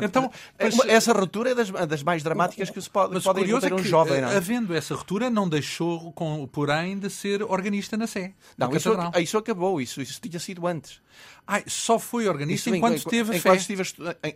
[0.03, 0.79] então, mas...
[0.87, 3.85] Essa ruptura é das, das mais dramáticas que se pode, mas pode curioso é um
[3.85, 4.23] jovem.
[4.23, 4.31] Não?
[4.31, 4.37] É?
[4.39, 8.33] Havendo essa ruptura, não deixou, com, porém, de ser organista na Sé.
[8.57, 11.03] Não, isso, isso, acabou, isso, isso tinha sido antes.
[11.47, 13.75] Ai, só foi organista isso, enquanto, enquanto teve enquanto fé.
[13.75, 13.83] Estive,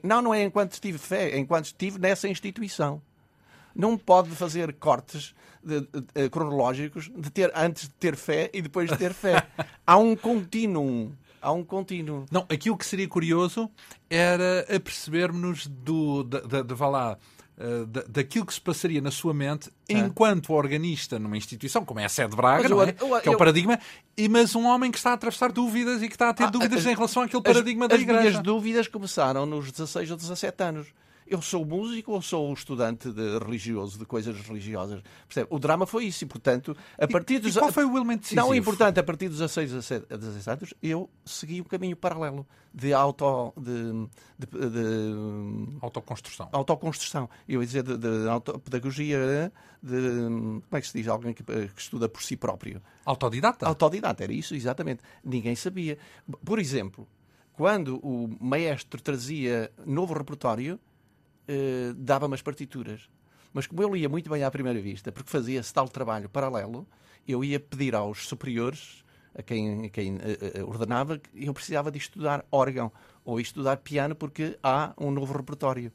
[0.03, 3.01] não, não é enquanto tive fé, é enquanto estive nessa instituição
[3.75, 8.63] não pode fazer cortes de, de, de, cronológicos de ter antes de ter fé e
[8.63, 9.47] depois de ter fé.
[9.87, 12.27] Há um contínuo há um contínuo.
[12.31, 13.71] Não, aquilo que seria curioso
[14.11, 17.19] era apercebermos do, da, da, da, lá,
[17.89, 19.95] da, daquilo que se passaria na sua mente é.
[19.95, 22.95] enquanto organista numa instituição, como é a sede de Braga, não é?
[22.99, 23.79] Eu, eu, que é o paradigma,
[24.17, 26.51] e, mas um homem que está a atravessar dúvidas e que está a ter ah,
[26.51, 28.19] dúvidas as, em relação àquele paradigma as, da Igreja.
[28.19, 30.87] As minhas dúvidas começaram nos 16 ou 17 anos.
[31.31, 35.01] Eu sou músico ou sou estudante de religioso, de coisas religiosas?
[35.29, 35.47] Percebe?
[35.49, 37.55] O drama foi isso e, portanto, a partir dos...
[37.55, 38.41] E qual foi o elemento decisivo?
[38.41, 42.45] Não, é importante, a partir dos 16 a 17 anos, eu segui um caminho paralelo
[42.75, 43.55] de auto...
[43.57, 46.49] de, de, de autoconstrução.
[46.51, 47.31] Autoconstrução.
[47.49, 49.93] Eu ia dizer de, de autopedagogia, de...
[49.93, 51.07] como é que se diz?
[51.07, 52.83] Alguém que, que estuda por si próprio.
[53.05, 53.67] Autodidata?
[53.67, 55.01] Autodidata, era isso, exatamente.
[55.25, 55.97] Ninguém sabia.
[56.45, 57.07] Por exemplo,
[57.53, 60.81] quando o maestro trazia novo repertório,
[61.51, 63.11] eh, dava-me as partituras.
[63.53, 66.87] Mas como eu lia muito bem à primeira vista, porque fazia esse tal trabalho paralelo,
[67.27, 71.99] eu ia pedir aos superiores, a quem, a quem uh, ordenava, que eu precisava de
[71.99, 72.93] estudar órgão
[73.25, 75.91] ou estudar piano, porque há um novo repertório.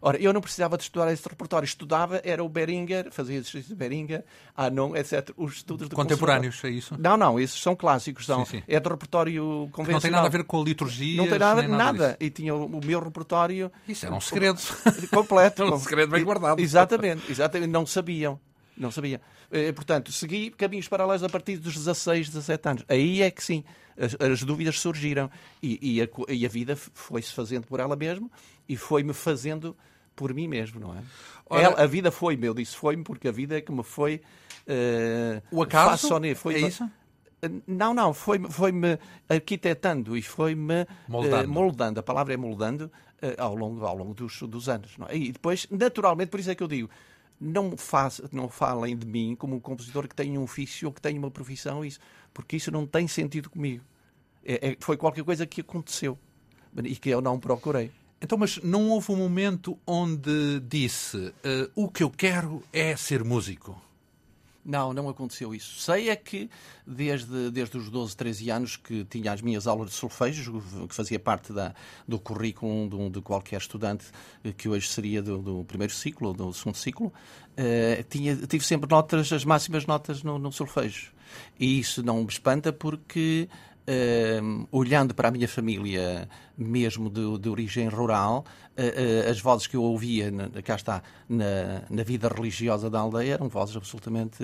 [0.00, 1.64] Ora, eu não precisava de estudar esse repertório.
[1.64, 4.24] Estudava, era o Beringer, fazia exercício de Beringer,
[4.56, 5.30] Anon, etc.
[5.36, 6.96] Os estudos Contemporâneos, é isso?
[6.98, 8.26] Não, não, esses são clássicos.
[8.26, 8.62] São, sim, sim.
[8.68, 9.92] É do repertório convencional.
[9.92, 11.16] Não tem nada a ver com a liturgia.
[11.16, 11.76] Não tem nada, nada.
[11.76, 12.16] nada.
[12.20, 13.70] E tinha o, o, meu repertório.
[13.88, 14.60] Isso era um segredo.
[15.12, 15.64] Completo.
[15.72, 16.60] um segredo bem guardado.
[16.60, 17.70] Exatamente, exatamente.
[17.70, 18.38] Não sabiam.
[18.76, 19.20] Não sabia.
[19.54, 22.84] Eh, portanto, segui caminhos paralelos a partir dos 16, 17 anos.
[22.88, 23.62] Aí é que sim,
[23.96, 25.30] as, as dúvidas surgiram.
[25.62, 28.28] E, e, a, e a vida foi-se fazendo por ela mesma
[28.68, 29.76] e foi-me fazendo
[30.16, 31.02] por mim mesmo, não é?
[31.46, 34.20] Ora, ela, a vida foi-me, eu disse foi-me porque a vida é que me foi.
[34.66, 36.08] Uh, o acaso?
[36.34, 36.90] Foi é isso?
[37.66, 38.72] Não, não, foi-me foi
[39.28, 41.48] arquitetando e foi-me moldando.
[41.48, 42.00] Uh, moldando.
[42.00, 42.90] A palavra é moldando
[43.22, 44.96] uh, ao longo, ao longo dos, dos anos.
[45.08, 45.16] É?
[45.16, 46.90] E depois, naturalmente, por isso é que eu digo,
[47.40, 51.00] não, faz, não falem de mim como um compositor que tem um ofício ou que
[51.00, 51.98] tem uma profissão, isso,
[52.32, 53.84] porque isso não tem sentido comigo.
[54.44, 56.18] É, é, foi qualquer coisa que aconteceu
[56.82, 57.90] e que eu não procurei.
[58.20, 63.22] Então, mas não houve um momento onde disse uh, o que eu quero é ser
[63.22, 63.80] músico?
[64.64, 65.78] Não, não aconteceu isso.
[65.78, 66.48] Sei é que
[66.86, 71.18] desde, desde os 12, 13 anos que tinha as minhas aulas de solfejo, que fazia
[71.18, 71.74] parte da,
[72.08, 74.06] do currículo de, de qualquer estudante
[74.42, 78.64] eh, que hoje seria do, do primeiro ciclo ou do segundo ciclo, uh, tinha, tive
[78.64, 81.12] sempre notas, as máximas notas no, no solfejo.
[81.58, 83.48] E isso não me espanta porque
[83.86, 88.46] Uh, olhando para a minha família, mesmo de, de origem rural,
[88.78, 93.00] uh, uh, as vozes que eu ouvia, na, cá está, na, na, vida religiosa da
[93.00, 94.42] aldeia, eram vozes absolutamente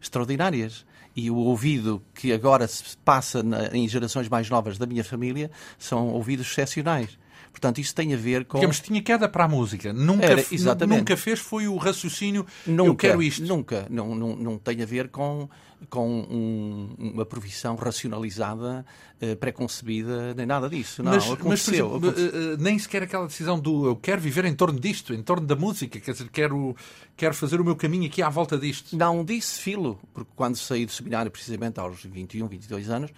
[0.00, 0.84] extraordinárias.
[1.14, 5.52] E o ouvido que agora se passa na, em gerações mais novas da minha família
[5.78, 7.16] são ouvidos excepcionais.
[7.54, 8.58] Portanto, isso tem a ver com.
[8.58, 9.92] Digamos, tinha queda para a música.
[9.92, 10.42] Nunca, Era,
[10.88, 13.46] nunca fez foi o raciocínio nunca, eu quero isto.
[13.46, 13.86] Nunca.
[13.88, 15.48] Não, não, não tem a ver com,
[15.88, 18.84] com um, uma provisão racionalizada,
[19.20, 21.02] uh, preconcebida, nem nada disso.
[21.02, 22.54] Não, mas, aconteceu, mas exemplo, aconteceu.
[22.54, 25.56] Uh, nem sequer aquela decisão do eu quero viver em torno disto, em torno da
[25.56, 26.76] música, quer dizer, quero,
[27.16, 28.96] quero fazer o meu caminho aqui à volta disto.
[28.96, 33.10] Não disse filo, porque quando saí do seminário, precisamente aos 21, 22 anos,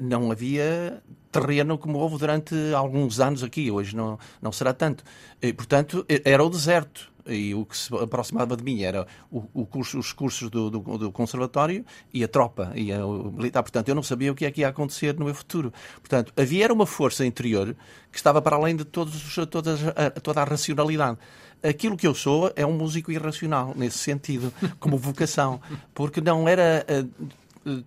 [0.00, 3.70] não havia terreno como houve durante alguns anos aqui.
[3.70, 5.04] Hoje não, não será tanto.
[5.40, 9.66] E, portanto, era o deserto e o que se aproximava de mim era o, o
[9.66, 13.62] curso, os cursos do, do, do, conservatório e a tropa e a, o militar.
[13.62, 15.72] Portanto, eu não sabia o que é que ia acontecer no meu futuro.
[15.96, 17.76] Portanto, havia era uma força interior
[18.10, 19.80] que estava para além de todos, todas,
[20.22, 21.18] toda a racionalidade.
[21.62, 25.60] Aquilo que eu sou é um músico irracional, nesse sentido, como vocação,
[25.94, 27.04] porque não era eh,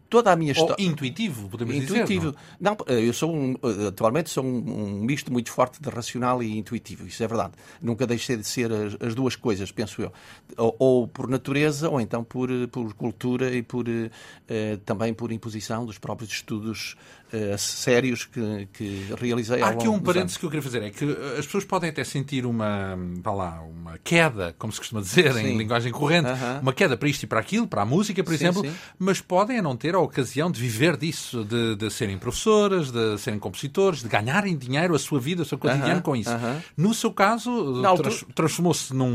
[0.10, 0.76] toda a minha história.
[0.84, 2.32] intuitivo, podemos intuitivo.
[2.32, 2.38] dizer.
[2.60, 2.78] Não?
[2.88, 3.56] não, eu sou um,
[3.88, 7.54] atualmente sou um, um, misto muito forte de racional e intuitivo, isso é verdade.
[7.82, 10.12] Nunca deixei de ser as, as duas coisas, penso eu.
[10.58, 15.86] Ou, ou, por natureza, ou então por, por cultura e por, uh, também por imposição
[15.86, 16.96] dos próprios estudos
[17.34, 19.62] uh, sérios que, que realizei.
[19.62, 21.06] Há aqui um parênteses que eu queria fazer, é que
[21.38, 25.48] as pessoas podem até sentir uma, vá lá, uma queda, como se costuma dizer sim.
[25.48, 26.62] em linguagem corrente, uh -huh.
[26.62, 28.74] uma queda para isto e para aquilo, para a música, por sim, exemplo, sim.
[28.98, 33.40] mas podem não ter a ocasião de viver disso, de, de, serem professoras, de serem
[33.40, 36.02] compositores, de ganharem dinheiro, a sua vida, o seu cotidiano uh -huh.
[36.02, 36.32] com isso.
[36.32, 36.64] Uh -huh.
[36.78, 39.10] No seu caso, trans, transformou-se num,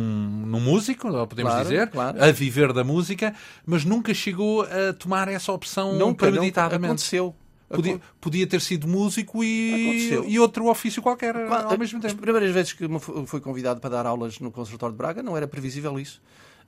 [0.46, 2.22] num, músico, podemos claro, dizer, claro.
[2.22, 3.34] a viver da música,
[3.66, 6.80] mas nunca chegou a tomar essa opção nunca, premeditadamente.
[6.80, 7.34] Nunca aconteceu.
[7.76, 12.14] Podia, podia, ter sido músico e, e outro ofício qualquer ao mesmo tempo.
[12.14, 12.86] As primeiras vezes que
[13.26, 16.20] fui convidado para dar aulas no Conservatório de Braga não era previsível isso.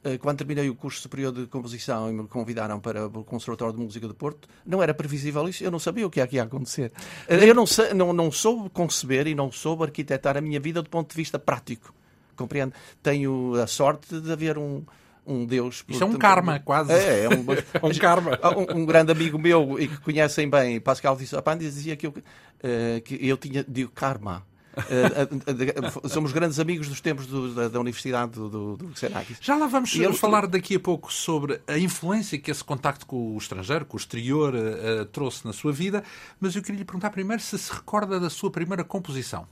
[0.04, 3.80] Eh, quando terminei o curso superior de composição e me convidaram para o Conservatório de
[3.80, 5.64] Música de Porto, não era previsível isso.
[5.64, 6.92] Eu não sabia o que é que ia acontecer.
[7.28, 7.64] Eh, eu não,
[7.94, 11.38] não, não soube conceber e não soube arquitetar a minha vida do ponto de vista
[11.38, 11.92] prático.
[12.36, 12.72] Compreende?
[13.02, 14.84] Tenho a sorte de haver um,
[15.26, 15.84] um Deus.
[15.88, 16.92] Isto é um karma, quase.
[16.92, 17.42] É, é um,
[17.88, 18.38] um karma.
[18.56, 23.00] Um, um, grande amigo meu e que conhecem bem, Pascal Vissapandi, dizia que eu, uh,
[23.04, 24.46] que eu tinha, digo, karma.
[24.76, 28.92] Uh, uh, somos grandes amigos dos tempos do, da, da, Universidade do, do, do.
[29.40, 30.12] Já lá vamos ele...
[30.12, 34.00] falar daqui a pouco sobre a influência que esse contacto com o estrangeiro, com o
[34.00, 34.54] exterior,
[35.12, 36.04] trouxe na sua vida,
[36.38, 39.46] mas eu queria lhe perguntar primeiro se se recorda da sua primeira composição.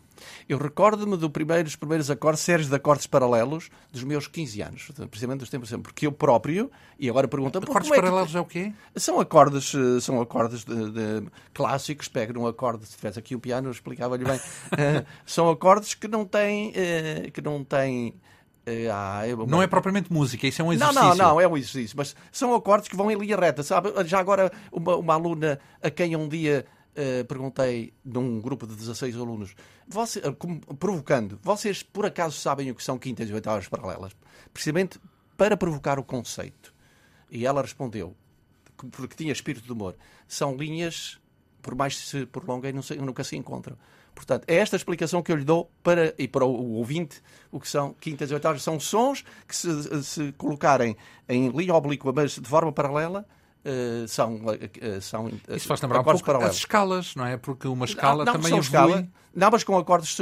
[0.49, 4.91] Eu recordo-me do primeiro, dos primeiros acordes, séries de acordes paralelos dos meus 15 anos,
[5.11, 8.37] precisamente dos tempos porque eu próprio, e agora perguntam Acordes é paralelos que...
[8.37, 8.73] é o quê?
[8.97, 13.41] São acordes, eh, são acordes de, de clássicos, pego num acorde, se tivesse aqui um
[13.41, 14.37] piano, eu explicava-lhe bem.
[14.37, 18.15] uh, são acordes que não têm, uh, que não têm
[18.91, 21.03] ah, é não é propriamente música, isso é um exercício.
[21.03, 23.91] Não, não, não, é um exercício, mas são acordes que vão em linha reta, sabe?
[24.07, 26.65] Já agora, uma, uma aluna a quem um dia
[26.97, 29.55] uh, perguntei num grupo de 16 alunos,
[29.87, 34.13] você, uh, como, provocando, vocês por acaso sabem o que são quintas e oitavas paralelas?
[34.53, 35.01] Precisamente
[35.37, 36.73] para provocar o conceito.
[37.31, 38.15] E ela respondeu,
[38.93, 39.97] porque tinha espírito de humor,
[40.29, 41.19] são linhas,
[41.61, 43.77] por mais que se prolonguem, nunca se encontram.
[44.15, 47.69] Portanto, é esta explicação que eu lhe dou para, e para o ouvinte, o que
[47.69, 48.63] são quintas e oitavas.
[48.63, 50.97] São sons que, se, se colocarem
[51.29, 53.27] em linha oblíqua, mas de forma paralela,
[53.65, 56.55] Uh, são, uh, são uh, Isso faz lembrar um pouco paralelos.
[56.55, 57.39] as escalas, não é?
[57.39, 58.61] Porque uma escala não, não, também evolui...
[58.61, 60.17] Escala, não, mas com acordes,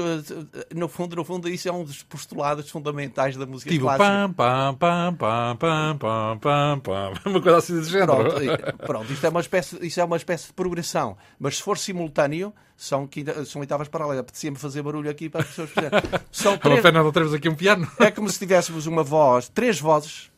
[0.74, 4.06] no fundo, no fundo, isso é um dos postulados fundamentais da música tipo, clássica.
[4.06, 8.16] Pam, pam, pam, pam, pam, pam, pam, pam, uma coisa assim de género.
[8.16, 11.76] Pronto, pronto isto, é uma espécie, isto é uma espécie de progressão, mas se for
[11.76, 13.08] simultâneo, são,
[13.44, 14.20] são oitavas paralelas.
[14.20, 16.10] Apetecia-me fazer barulho aqui para as pessoas perceberem.
[16.32, 16.76] São três...
[16.76, 17.86] Não pena não termos aqui um piano.
[17.98, 20.31] É como se tivéssemos uma voz, três vozes,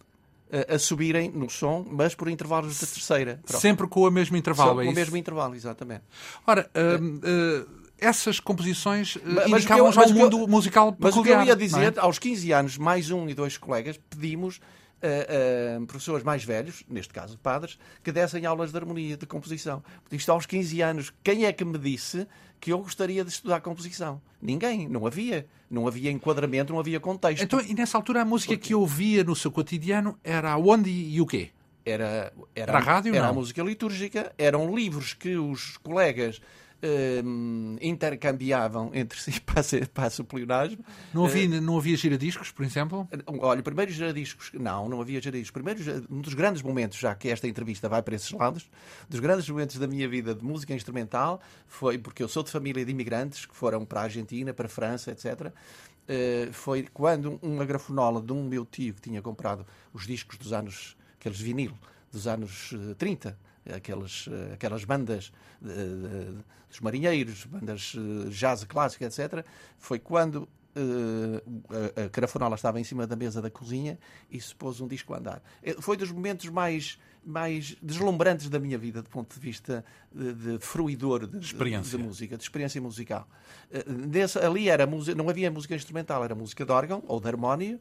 [0.74, 3.40] a, subirem no som, mas por intervalos de terceira.
[3.44, 3.60] Pronto.
[3.60, 6.02] Sempre com o mesmo intervalo, é Com o mesmo intervalo, exatamente.
[6.46, 11.14] Ora, uh, uh, essas composições mas, indicavam já um mundo eu, musical peculiar.
[11.14, 12.00] Mas o que eu ia dizer, é?
[12.00, 14.60] aos 15 anos, mais um e dois colegas, pedimos
[15.06, 19.82] a, professores mais velhos, neste caso padres, que dessem aulas de harmonia, de composição.
[20.10, 21.12] Isto aos 15 anos.
[21.22, 22.26] Quem é que me disse
[22.60, 24.20] que eu gostaria de estudar composição?
[24.40, 24.88] Ninguém.
[24.88, 25.46] Não havia.
[25.70, 27.42] Não havia enquadramento, não havia contexto.
[27.42, 28.68] Então, e nessa altura a música Porque...
[28.68, 31.50] que eu ouvia no seu cotidiano era onde e o quê?
[31.84, 33.30] Era, era, era a rádio, era não?
[33.30, 36.40] a música litúrgica, eram livros que os colegas
[36.82, 39.60] uh, intercambiavam entre si para,
[40.06, 40.84] a pleonasmo.
[41.12, 43.08] Não havia, uh, não havia giradiscos, por exemplo?
[43.26, 45.50] Olha, primeiro giradiscos, não, não havia giradiscos.
[45.50, 48.70] Primeiro, um dos grandes momentos, já que esta entrevista vai para esses lados,
[49.08, 52.84] dos grandes momentos da minha vida de música instrumental foi porque eu sou de família
[52.84, 55.24] de imigrantes que foram para a Argentina, para a França, etc.
[55.26, 55.52] Uh,
[56.06, 60.52] eh, foi quando uma grafonola de um meu tio que tinha comprado os discos dos
[60.52, 61.72] anos, aqueles vinil,
[62.12, 63.36] dos anos 30,
[63.72, 69.44] aquelas, aquelas bandas de, de, dos marinheiros, bandas eh, jazz clássica, etc.,
[69.78, 71.62] foi quando uh,
[71.96, 73.96] a, a carafonola estava em cima da mesa da cozinha
[74.30, 75.42] e se pôs um disco a andar.
[75.62, 80.32] Eh, foi dos momentos mais, mais deslumbrantes da minha vida, do ponto de vista de,
[80.32, 81.96] de fruidor de, experiência.
[81.96, 83.28] de, música, de experiência musical.
[84.42, 87.80] Ali era não havia música instrumental, era música de órgão ou de harmónio.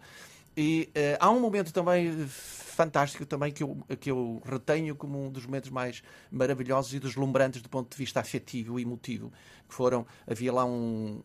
[0.56, 2.28] E uh, há um momento também
[2.74, 7.62] fantástico também que eu, que eu retenho como um dos momentos mais maravilhosos e deslumbrantes
[7.62, 9.32] do ponto de vista afetivo e emotivo.
[9.68, 11.22] Que foram, havia lá um,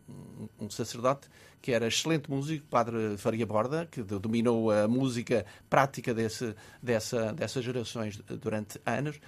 [0.59, 1.27] um sacerdote
[1.61, 7.65] que era excelente músico, Padre Faria Borda, que dominou a música prática desse, dessa, dessas
[7.65, 9.19] gerações durante anos,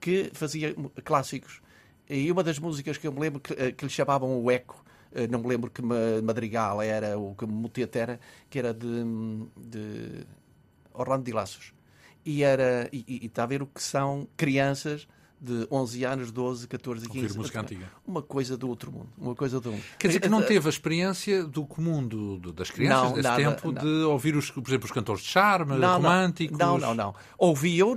[0.00, 1.62] que fazia clássicos.
[2.08, 4.84] E uma das músicas que eu me lembro que, eh, que lhe chamavam o Eco,
[5.30, 9.04] não me lembro que madrigal era, ou que moteto era, que era de,
[9.56, 10.26] de
[10.92, 11.72] Orlando de Laços.
[12.24, 15.08] E, era, e, e, está a ver o que são crianças
[15.40, 17.24] de 11 anos, 12, 14 e 15.
[17.24, 17.90] Ouvir música antiga.
[18.06, 19.08] Uma coisa do outro mundo.
[19.16, 19.82] Uma coisa do mundo.
[19.98, 23.28] Quer dizer que não teve a experiência do comum do, do, das crianças não, desse
[23.28, 23.82] nada, tempo não.
[23.82, 26.58] de ouvir, os, por exemplo, os cantores de charme, não, românticos?
[26.58, 27.14] Não, não, não.
[27.38, 27.96] Ouviam,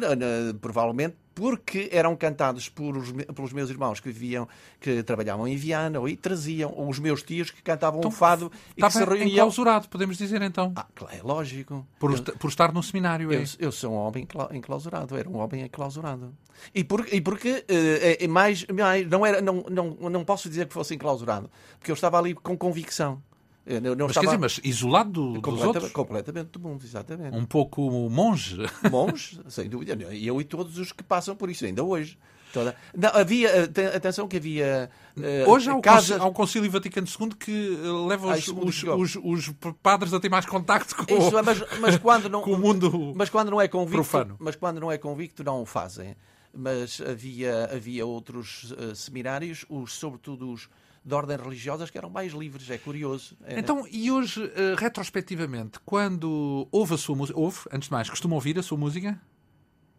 [0.62, 4.48] provavelmente, porque eram cantados por os, pelos meus irmãos que viviam,
[4.80, 8.82] que trabalhavam em Viana, e traziam os meus tios que cantavam então, um fado e
[8.82, 9.28] que se reuniam.
[9.28, 10.74] enclausurado, podemos dizer então.
[10.76, 11.86] Ah, é lógico.
[12.00, 13.38] Por, eu, por estar no seminário, é?
[13.38, 16.34] Eu, eu, sou um homem enclausurado, era um homem enclausurado.
[16.74, 20.74] E, por, e porque uh, mais, mais, não, era, não, não, não posso dizer que
[20.74, 23.22] fosse enclausurado, porque eu estava ali com convicção.
[23.65, 24.21] Não, não mas, estava...
[24.21, 25.91] quer dizer, mas isolado do, dos outros?
[25.91, 27.36] Completamente do mundo, exatamente.
[27.36, 28.58] Um pouco monge.
[28.91, 30.13] Monge, sem dúvida.
[30.13, 32.17] E eu e todos os que passam por isso, ainda hoje.
[32.54, 32.76] Toda...
[32.95, 34.87] Não, havia, eh, atenção que havia.
[35.17, 36.21] Uh, Hoje há casas...
[36.21, 40.29] há o Concílio Vaticano II que eh, leva os, os, os, os, padres a ter
[40.29, 43.96] mais contacto com, Isso, mas, mas quando não, o mundo mas quando não é convicto,
[43.96, 44.35] profano.
[44.40, 46.15] Mas quando não é convicto, não o fazem.
[46.54, 50.69] Mas havia, havia outros uh, seminários, os, sobretudo os
[51.06, 53.35] de ordem religiosas que eram mais livres, é curioso.
[53.43, 53.60] É...
[53.60, 58.35] Então, e hoje, uh, retrospectivamente, quando ouve a sua música, ouve, antes de mais, costuma
[58.35, 59.19] ouvir a sua música?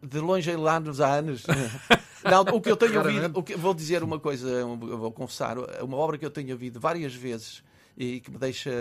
[0.01, 1.45] De longe em anos há anos.
[2.23, 5.95] Não, o que eu tenho ouvido, o que, vou dizer uma coisa, vou confessar, uma
[5.95, 7.63] obra que eu tenho ouvido várias vezes
[7.97, 8.71] e que me deixa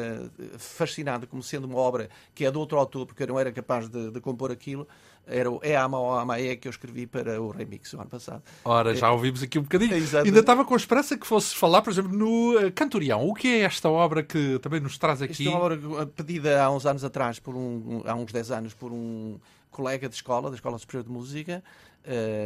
[0.58, 3.88] fascinado como sendo uma obra que é de outro autor, porque eu não era capaz
[3.88, 4.86] de, de compor aquilo,
[5.26, 8.10] era o É Ama ou Ama É que eu escrevi para o remix o ano
[8.10, 8.42] passado.
[8.64, 9.94] Ora, já ouvimos aqui um bocadinho.
[9.94, 10.26] Exato.
[10.26, 13.26] Ainda estava com a esperança que fosse falar, por exemplo, no uh, Cantorião.
[13.26, 15.32] O que é esta obra que também nos traz aqui?
[15.32, 18.74] Esta é uma obra pedida há uns anos atrás, por um, há uns 10 anos,
[18.74, 19.38] por um
[19.70, 21.64] colega de escola, da Escola Superior de Música,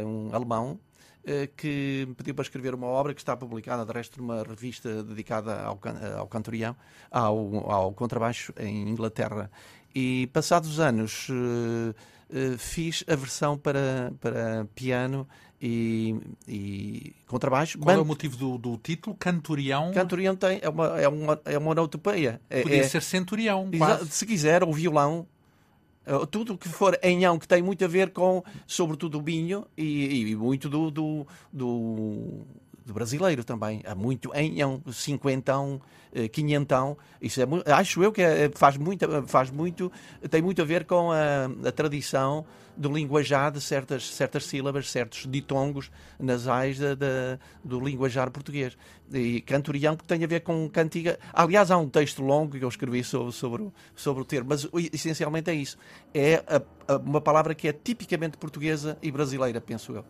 [0.05, 0.79] um alemão,
[1.57, 5.61] que me pediu para escrever uma obra que está publicada, de resto, numa revista dedicada
[5.61, 5.79] ao,
[6.17, 6.75] ao cantorião,
[7.11, 9.51] ao, ao contrabaixo, em Inglaterra.
[9.93, 15.27] E passados anos uh, fiz a versão para, para piano
[15.61, 16.15] e,
[16.47, 17.77] e contrabaixo.
[17.79, 19.15] Qual é o motivo do, do título?
[19.17, 19.91] Cantorião?
[19.91, 22.39] Cantorião tem, é uma, é uma, é uma onotopeia.
[22.49, 24.09] É, Podia é, ser centurião, quase.
[24.09, 25.38] Se quiser, o violão, eh,
[26.31, 30.31] tudo o que for enhão que tem muito a ver com, sobretudo, o vinho e,
[30.31, 32.45] e muito do, do, do,
[32.93, 33.81] brasileiro também.
[33.85, 35.81] Há muito enhão, cinquentão,
[36.13, 36.97] eh, quinhentão.
[37.21, 39.91] Isso é, acho eu que é, faz, muito, faz muito,
[40.29, 42.45] tem muito a ver com a, a tradição
[42.79, 48.77] do linguajar de certas, certas sílabas, certos ditongos nasais de, de, do linguajar português.
[49.11, 51.19] E cantorião que tem a ver com cantiga.
[51.33, 55.49] Aliás, há um texto longo que eu escrevi sobre, sobre, sobre o termo, mas essencialmente
[55.49, 55.77] é isso.
[56.13, 60.05] É a, a, uma palavra que é tipicamente portuguesa e brasileira, penso eu.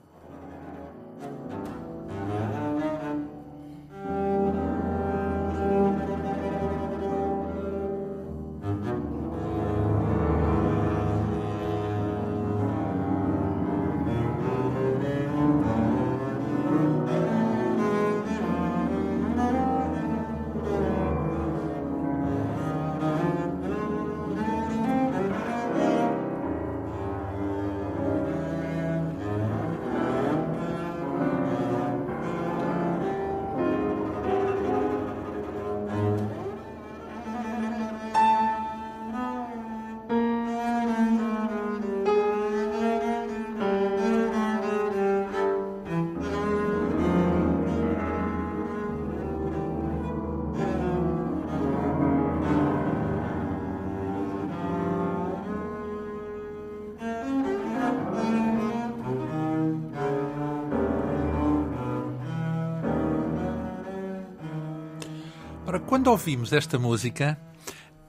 [65.69, 67.39] Ora, quando ouvimos esta música,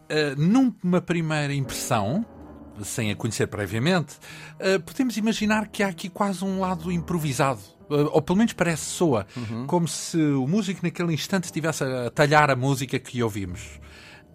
[0.08, 2.24] uh, numa primeira impressão,
[2.82, 4.14] sem a conhecer previamente,
[4.54, 7.60] uh, podemos imaginar que há aqui quase um lado improvisado.
[7.90, 9.66] Uh, ou pelo menos parece soa, uhum.
[9.66, 13.78] como se o músico naquele instante estivesse a talhar a música que ouvimos.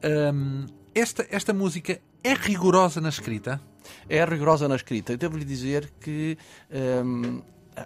[0.03, 3.59] Um, esta, esta música é rigorosa na escrita?
[4.07, 5.13] É rigorosa na escrita.
[5.13, 6.38] Eu devo-lhe dizer que
[7.03, 7.41] um,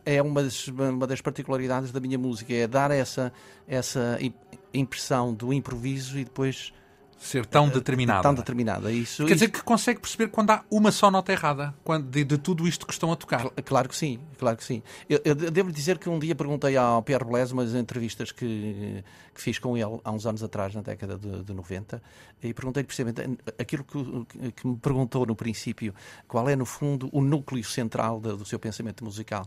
[0.05, 3.31] é uma das, uma das particularidades da minha música, é dar essa,
[3.67, 4.17] essa
[4.73, 6.73] impressão do improviso e depois
[7.19, 8.23] ser tão eh, determinada.
[8.23, 8.91] Tão determinada.
[8.91, 12.37] Isso, Quer dizer que consegue perceber quando há uma só nota errada quando, de, de,
[12.37, 13.49] tudo isto que estão a tocar.
[13.65, 14.81] Claro que sim, claro que sim.
[15.09, 19.03] Eu, eu devo dizer que um dia perguntei ao Pierre Blaise, umas entrevistas que,
[19.35, 22.01] que fiz com ele há uns anos atrás, na década de, de 90,
[22.41, 23.21] e perguntei-lhe precisamente
[23.59, 25.93] aquilo que, que, me perguntou no princípio,
[26.27, 29.45] qual é, no fundo, o núcleo central do seu pensamento musical.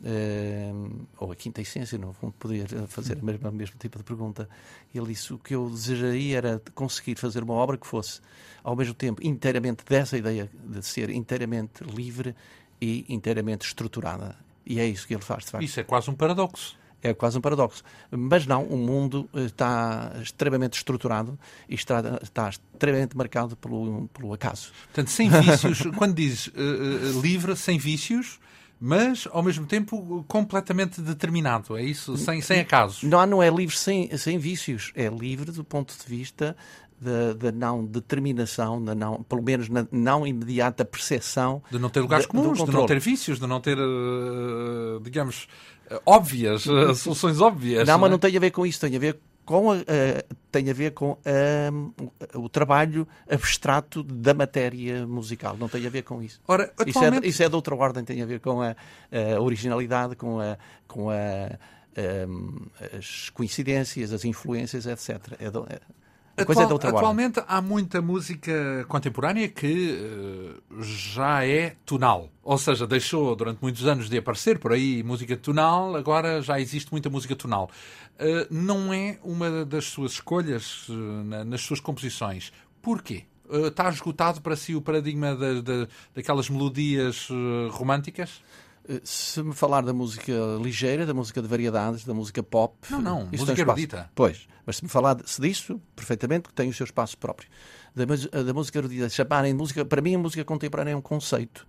[0.00, 4.48] Uh, ou a quinta essência, não vão poder fazer o mesmo, mesmo tipo de pergunta.
[4.94, 8.20] Ele disse: o que eu desejaria era conseguir fazer uma obra que fosse,
[8.62, 12.34] ao mesmo tempo, inteiramente dessa ideia de ser inteiramente livre
[12.80, 14.36] e inteiramente estruturada.
[14.64, 15.64] E é isso que ele faz, de facto.
[15.64, 16.76] Isso é quase um paradoxo.
[17.02, 17.82] É quase um paradoxo.
[18.10, 21.38] Mas não, o mundo eh, está extremamente estruturado
[21.68, 24.72] e está, está extremamente marcado pelo, pelo acaso.
[24.86, 28.40] Portanto, sem vícios, quando diz uh, uh, livre, sem vícios,
[28.80, 32.16] mas ao mesmo tempo completamente determinado, é isso?
[32.16, 33.02] Sem, sem acasos.
[33.02, 36.56] Não, não é livre sem, sem vícios, é livre do ponto de vista
[37.00, 41.62] da, da não determinação, da não, pelo menos na não imediata percepção.
[41.70, 45.48] De não ter lugares de, comuns, de não ter vícios, de não ter, uh, digamos,
[45.90, 47.86] uh, óbvias, uh, soluções óbvias.
[47.86, 49.18] Não, mas não tem a ver com isso, tem a ver
[49.48, 49.76] com a,
[50.52, 56.02] tem a ver com a, o trabalho abstrato da matéria musical, não tem a ver
[56.02, 56.38] com isso.
[56.46, 56.90] Ora, atualmente...
[56.90, 58.76] isso, é, isso é de outra ordem, tem a ver com a,
[59.10, 61.16] a originalidade, com a, com a,
[62.94, 65.32] as coincidências, as influências, etc.
[65.40, 65.80] É de, é,
[66.38, 72.30] Atual, atualmente há muita música contemporânea que uh, já é tonal.
[72.44, 76.92] Ou seja, deixou durante muitos anos de aparecer por aí música tonal, agora já existe
[76.92, 77.68] muita música tonal.
[78.18, 82.52] Uh, não é uma das suas escolhas na, nas suas composições.
[82.82, 83.24] Porquê?
[83.68, 87.28] está esgotado para si o paradigma de, de, daquelas melodias
[87.70, 88.42] românticas?
[88.86, 92.74] Eh, Se me falar da música ligeira, da música de variedades, da música pop.
[92.90, 94.10] Não, não, isso música tem erudita.
[94.14, 97.48] Pois, mas se me falar de- se disso, perfeitamente, que tem o seu espaço próprio.
[97.94, 98.04] Da,
[98.42, 101.66] da música erudita, chamarem de música, para mim a música contemporânea é um conceito.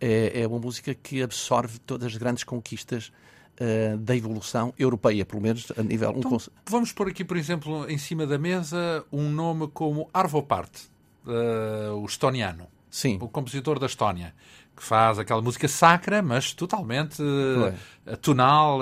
[0.00, 3.10] É, é uma música que absorve todas as grandes conquistas
[3.58, 6.10] eh, da evolução europeia, pelo menos a nível.
[6.10, 10.08] Um Então, conce- vamos pôr aqui, por exemplo, em cima da mesa um nome como
[10.12, 10.70] Arvo Part,
[11.26, 14.34] eh, o estoniano, Sim, o compositor da Estónia,
[14.76, 17.22] que faz aquela música sacra, mas totalmente
[18.06, 18.78] eh, tonal,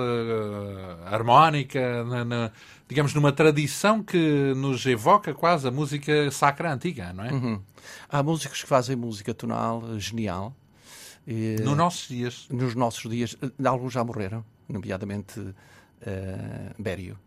[1.07, 2.51] harmónica, na- na-
[2.89, 7.33] digamos, numa tradição que nos evoca quase a música sacra antiga, não é?
[7.33, 7.61] Uhum.
[8.09, 10.55] há músicos que fazem música tonal genial.
[11.27, 12.47] Eh, Nos nossos dias.
[12.51, 15.55] nos nossos dias, alguns já morreram, nomeadamente
[16.01, 17.19] eh, Bério.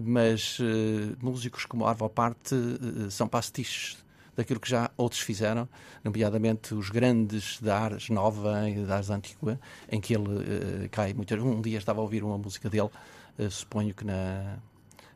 [0.00, 4.04] Mas eh, músicos como Arvo Parte eh, são pastiches
[4.36, 5.66] daquilo que já outros fizeram,
[6.04, 9.58] nomeadamente os grandes da Ars Nova e da Ars Antiga,
[9.90, 11.34] em que ele cai muito.
[11.36, 12.90] Um dia estava a ouvir uma música dele,
[13.48, 14.58] suponho que na,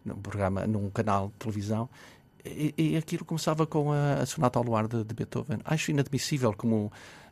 [0.03, 1.87] num programa, num canal de televisão,
[2.43, 5.59] e, e aquilo começava com a, a Sonata ao Luar de, de Beethoven.
[5.67, 6.91] Acho inadmissível como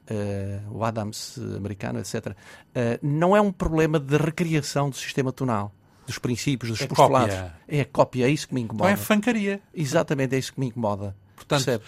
[0.08, 2.34] eh, o Adams americano, etc.
[2.74, 5.72] Eh, não é um problema de recriação do sistema tonal,
[6.06, 7.34] dos princípios, dos É postulados.
[7.34, 7.54] cópia.
[7.68, 8.90] É a cópia, é isso que me Não incomoda.
[8.90, 9.60] é fancaria.
[9.74, 11.14] Exatamente, é isso que me incomoda.
[11.36, 11.80] Portanto,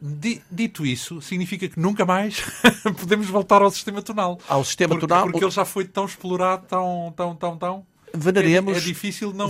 [0.00, 2.40] di- dito isso, significa que nunca mais
[2.98, 4.38] podemos voltar ao sistema tonal.
[4.48, 7.86] Ao sistema porque, tonal, porque ele já foi tão explorado, tão, tão, tão, tão.
[8.16, 9.48] Veneremos, É, é difícil não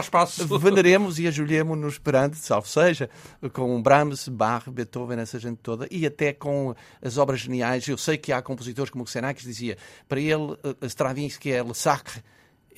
[0.00, 0.46] espaço.
[1.18, 3.08] e ajoelhemos-nos perante, salvo seja,
[3.52, 7.86] com Brahms, Bach, Beethoven, essa gente toda, e até com as obras geniais.
[7.88, 9.76] Eu sei que há compositores como o Xenakis dizia,
[10.08, 12.22] para ele, eh, Stravinsky é Le Sacre,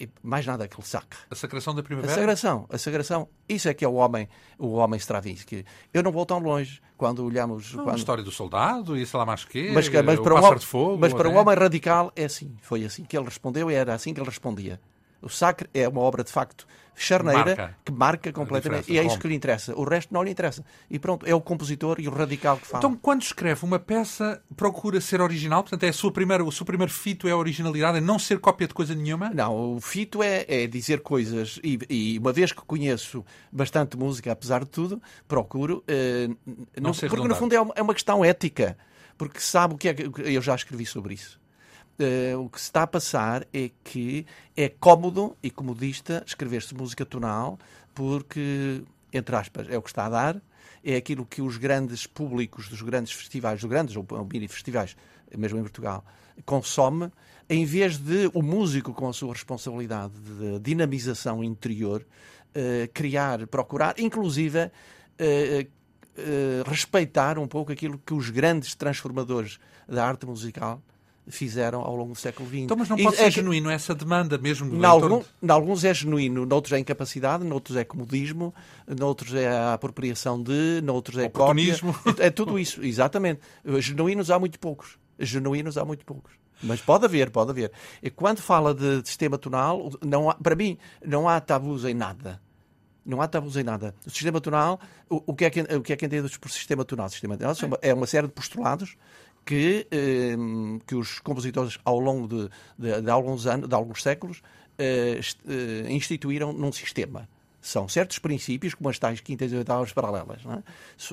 [0.00, 1.18] e mais nada que Le Sacre.
[1.30, 2.14] A sacração da A primavera.
[2.14, 5.64] sagração, a sagração, isso é que é o homem, o homem Stravinsky.
[5.92, 7.74] Eu não vou tão longe quando olhamos.
[7.74, 7.98] Não, A quando...
[7.98, 9.70] história do soldado e sei lá mais quê.
[9.74, 10.96] Mas, mas o para, de fogo.
[10.98, 11.38] mas para um né?
[11.38, 12.56] homem radical é assim.
[12.62, 14.80] Foi assim que ele respondeu e era assim que ele respondia.
[15.22, 16.66] O Sacre é uma obra de facto
[17.00, 17.76] charneira Marca.
[17.84, 18.92] que marca completamente.
[18.92, 19.74] E é isso que lhe interessa.
[19.74, 20.64] O resto não lhe interessa.
[20.90, 22.78] E pronto, é o compositor e o radical que fala.
[22.78, 26.66] Então, quando escreve uma peça, procura ser original, portanto, é a sua primeira, o seu
[26.66, 29.30] primeiro fito é a originalidade, é não ser cópia de coisa nenhuma.
[29.30, 34.30] Não, o fito é, é dizer coisas, e, e uma vez que conheço bastante música,
[34.30, 35.82] apesar de tudo, procuro.
[35.88, 36.28] eh,
[36.78, 37.38] não, ser porque no redundante.
[37.38, 38.76] fundo é uma, é uma questão ética,
[39.16, 40.02] porque sabe o que é que.
[40.02, 41.40] Eu já escrevi sobre isso.
[42.02, 44.24] Eh, o que se está a passar é que
[44.56, 47.58] é cómodo e comodista escrever-se música tonal,
[47.94, 48.82] porque,
[49.12, 50.42] entre aspas, é o que está a dar,
[50.82, 54.96] é aquilo que os grandes públicos dos grandes festivais, dos grandes ou ou mini festivais,
[55.36, 56.02] mesmo em Portugal,
[56.46, 57.12] consome,
[57.50, 62.06] em vez de o músico com a sua responsabilidade de dinamização interior
[62.54, 64.70] eh, criar, procurar, inclusive
[65.18, 65.66] eh,
[66.64, 70.82] respeitar um pouco aquilo que os grandes transformadores da arte musical
[71.30, 72.58] fizeram ao longo do século XX.
[72.60, 75.22] Então, mas não E pode é ser que- genuíno essa demanda mesmo do em algum,
[75.42, 78.54] em alguns é genuíno, noutros é incapacidade, noutros é comodismo,
[78.86, 81.74] noutros é a apropriação de, noutros é cópia.
[82.18, 83.40] É tudo isso, exatamente.
[83.78, 84.98] Genuínos há muito poucos.
[85.18, 86.32] Genuínos há muito poucos.
[86.62, 87.72] Mas pode haver, pode haver.
[88.02, 92.40] E quando fala de sistema tonal, não há, para mim, não há tabus em nada.
[93.04, 93.94] Não há tabus em nada.
[94.06, 94.78] O sistema tonal,
[95.08, 97.06] o, o que é que, o que é que entendemos por sistema tonal?
[97.06, 98.94] O sistema tonal é é uma série de postulados
[99.44, 100.36] que, eh,
[100.86, 104.42] que os compositores, ao longo de, de, de alguns anos, de alguns séculos,
[104.78, 107.28] eh, eh, instituíram num sistema.
[107.60, 110.42] São certos princípios, como as tais quintas e oitavas paralelas.
[110.44, 110.62] Não é?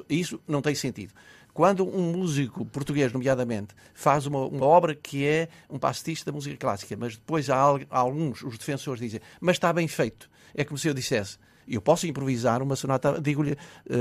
[0.10, 1.14] Isso- não tem sentido.
[1.54, 6.56] Quando um músico português, nomeadamente, faz uma, uma obra que é um pastista da música
[6.56, 7.58] clássica, mas depois há,
[7.90, 10.30] há alguns, os defensores dizem, mas está bem feito.
[10.54, 13.58] É como se eu dissesse, eu posso improvisar uma sonata, digo-lhe,
[13.90, 13.96] eh,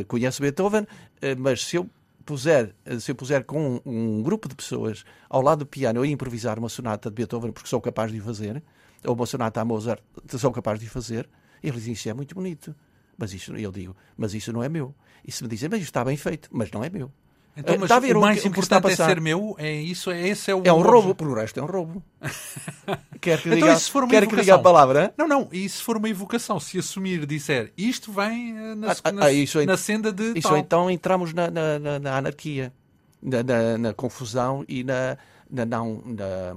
[0.00, 0.86] eh, conheço Beethoven,
[1.20, 1.88] eh, mas se eu
[2.26, 6.04] puser, eh, se eu puser com um, um grupo de pessoas ao lado do piano,
[6.04, 8.62] ia improvisar uma sonata de Beethoven porque sou capaz de o fazer,
[9.04, 10.02] ou uma sonata a Mozart,
[10.36, 11.28] sou capaz de o fazer,
[11.62, 12.74] eles dizem, isso é muito bonito.
[13.16, 14.94] Mas isso, eu digo, mas isso não é meu.
[15.24, 17.10] E se me dizem, mas isto está bem feito, mas não é meu.
[17.58, 19.54] Então, Eh, mas está a ver o o mais que- o importante é ser meu?
[19.58, 20.10] É isso?
[20.10, 20.60] É, esse é o...
[20.64, 22.02] É um roubo, por o resto é um roubo.
[23.20, 25.12] Quer que Então, diga, se for uma quer que diga a palavra?
[25.16, 25.48] Não, não.
[25.50, 29.24] E se for uma evocação, se assumir, disser isto vem eh, na, Ah, ah, na,
[29.26, 30.56] ah, isso aí- na senda de Isso tal.
[30.58, 32.72] então entramos na, na- na- na anarquia,
[33.22, 35.16] na, confusão e na,
[35.50, 36.56] na, não, na,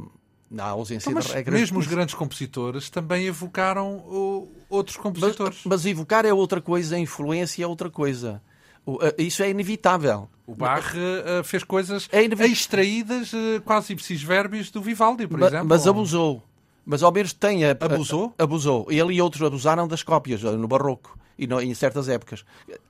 [0.51, 1.59] na ausência Então, mas de regras.
[1.59, 5.59] mesmo os grandes compositores também evocaram o- outros mas, compositores.
[5.65, 8.41] mas evocar é outra coisa, a influência é outra coisa.
[8.87, 10.27] Eh, Isso é inevitável.
[10.47, 15.47] O Bach eh, fez coisas É extraídas, eh, quase ipsis verbis, do Vivaldi, por Ma-
[15.47, 15.67] exemplo.
[15.69, 16.41] Mas abusou.
[16.85, 18.33] Mas ao menos tem a, Abusou?
[18.37, 18.87] a- abusou.
[18.89, 21.15] Ele e outros abusaram das cópias no barroco.
[21.39, 22.43] E não, em certas épocas.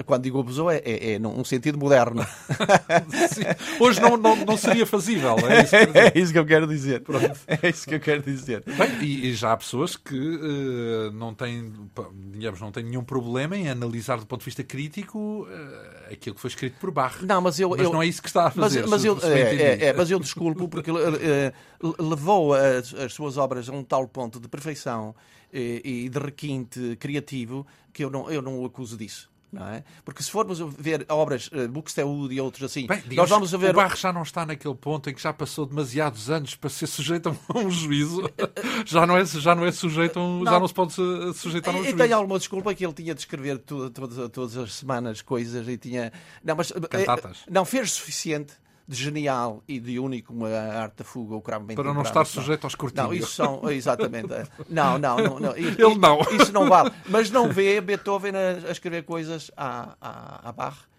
[0.06, 2.26] Quando digo abusou, é, é, é num sentido moderno.
[3.80, 5.36] Hoje não, não, não, seria fazível.
[5.48, 7.02] É isso, é isso que eu quero dizer.
[7.02, 7.40] Pronto.
[7.48, 8.64] É isso que eu quero dizer.
[8.66, 11.72] Bem, e, e, já há pessoas que uh, não, têm,
[12.32, 16.42] digamos, não têm nenhum problema em analisar do ponto de vista crítico uh, aquilo que
[16.42, 17.24] foi escrito por Barre.
[17.28, 18.82] Não, mas, eu, mas eu, não é isso que está a fazer.
[18.82, 20.96] Mas, mas eu, é, é, mas eu desculpo porque uh,
[22.00, 25.14] levou as, as suas obras a um tal ponto de perfeição
[25.54, 29.30] e, e de requinte criativo que eu não, eu não o acuso disso.
[29.52, 29.84] Não é?
[30.06, 33.72] Porque se formos ver obras, uh, Buxtehude e outros assim, Bem, nós vamos ver.
[33.72, 36.86] O Barro já não está naquele ponto em que já passou demasiados anos para ser
[36.88, 38.30] sujeito a um juízo.
[38.86, 40.52] já, não é, já não é sujeito a um, não.
[40.52, 40.94] já não se pode
[41.34, 41.98] sujeitar a um e, juízo.
[41.98, 45.68] E tenho alguma desculpa que ele tinha de escrever tu, todas, todas as semanas coisas
[45.68, 46.14] e tinha.
[46.44, 46.70] Não, mas.
[46.70, 47.40] Eh, Cantatas.
[47.50, 48.54] Não fez suficiente
[48.90, 52.02] de genial e de único como a arte da fuga, o cravo bem Para não
[52.02, 53.08] estar sujeito aos cortinhos.
[53.08, 54.28] Não, isso são, exatamente.
[54.68, 55.40] Não, não, não.
[55.40, 56.20] não isso, Ele não.
[56.32, 56.92] Isso não vale.
[57.08, 60.90] Mas não vê Beethoven a, a escrever coisas à barra.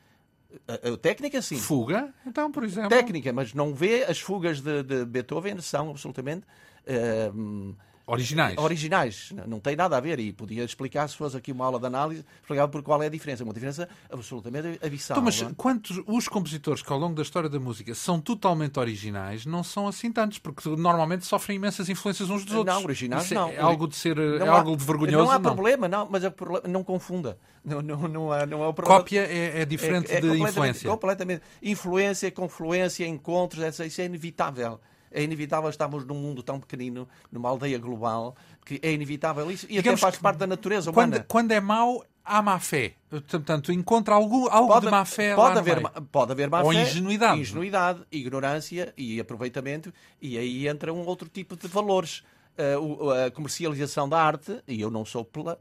[0.69, 1.57] A, a, técnica, sim.
[1.57, 2.91] Fuga, então, por exemplo.
[2.91, 6.47] Técnica, mas não vê as fugas de, de Beethoven, são absolutamente.
[6.87, 7.75] Uh,
[8.07, 8.59] Originais.
[8.59, 9.33] Originais.
[9.47, 10.19] Não tem nada a ver.
[10.19, 13.09] E podia explicar, se fosse aqui uma aula de análise, explicava por qual é a
[13.09, 13.45] diferença.
[13.45, 15.17] Uma diferença absolutamente abissal.
[15.17, 15.53] Então, mas é?
[15.57, 19.87] quantos os compositores que ao longo da história da música são totalmente originais, não são
[19.87, 22.77] assim tantos, porque normalmente sofrem imensas influências uns dos outros.
[22.77, 23.49] Não, originais não.
[23.49, 25.17] É algo de ser, é há, algo de vergonhoso.
[25.17, 25.55] Não há não.
[25.55, 27.39] problema, não, mas é problema, não confunda.
[27.65, 29.01] Não, não, não, há, não é o problema.
[29.01, 30.91] Cópia é, é diferente é, é de influência.
[30.91, 31.43] Completamente.
[31.63, 34.81] Influência, confluência, encontros, isso é inevitável.
[35.11, 39.75] É inevitável estarmos num mundo tão pequenino, numa aldeia global, que é inevitável isso e
[39.77, 41.19] Digamos até faz parte da natureza humana.
[41.19, 42.95] Quando, quando é mau, há má fé.
[43.09, 45.83] Portanto, encontra algo, algo pode, de má fé pode lá haver,
[46.13, 46.83] Pode haver má Ou fé.
[46.83, 47.41] ingenuidade.
[47.41, 49.93] Ingenuidade, ignorância e aproveitamento.
[50.21, 52.23] E aí entra um outro tipo de valores.
[52.59, 55.59] Uh, a comercialização da arte, e eu não sou pela,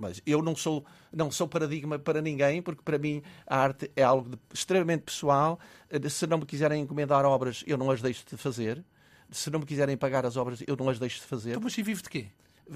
[0.00, 4.02] mas eu não sou, não sou paradigma para ninguém, porque para mim a arte é
[4.02, 5.60] algo de, extremamente pessoal.
[6.08, 8.84] Se não me quiserem encomendar obras, eu não as deixo de fazer.
[9.30, 11.50] Se não me quiserem pagar as obras, eu não as deixo de fazer.
[11.50, 12.28] Então, mas e vive de quê?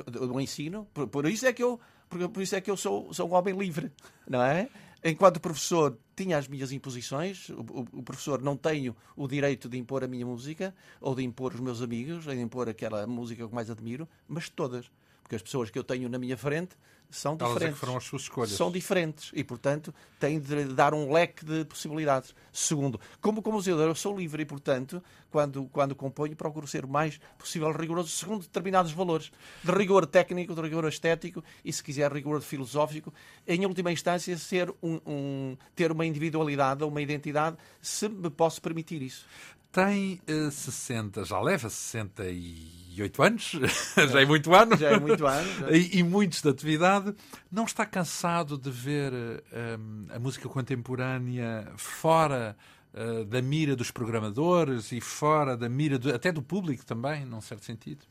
[0.03, 0.87] do ensino.
[0.93, 3.35] Por, por, isso é que eu, por, por, isso é que eu sou, sou um
[3.35, 3.93] homem livre,
[4.29, 4.69] não é?
[5.03, 9.77] Enquanto professor tinha as minhas imposições, o, o, o, professor não tenho o direito de
[9.77, 13.55] impor a minha música ou de impor os meus amigos, de impor aquela música que
[13.55, 14.91] mais admiro, mas todas,
[15.23, 16.77] porque as pessoas que eu tenho na minha frente
[17.11, 17.63] são diferentes.
[17.63, 18.51] É que foram as suas escolhas.
[18.53, 22.35] São diferentes e, portanto, têm de dar um leque de possibilidades.
[22.53, 27.19] Segundo, como compositor, eu sou livre e, portanto, quando, quando componho, procuro ser o mais
[27.39, 29.31] possível rigoroso segundo determinados valores.
[29.63, 33.13] De rigor técnico, de rigor estético e, se quiser, rigor filosófico.
[33.47, 38.61] Em última instância, ser um, um, ter uma individualidade ou uma identidade, se me posso
[38.61, 39.27] permitir isso.
[39.75, 43.53] Tem uh, eh, 60, já leva 60 e 28 anos,
[44.13, 47.13] já é muito ano, já é muito ano e, e, muitos de atividade.
[47.51, 52.57] Não está cansado de ver um, a música contemporânea fora
[52.95, 57.41] uh, da mira dos programadores e fora da mira do, até do público também, num
[57.41, 58.05] certo sentido?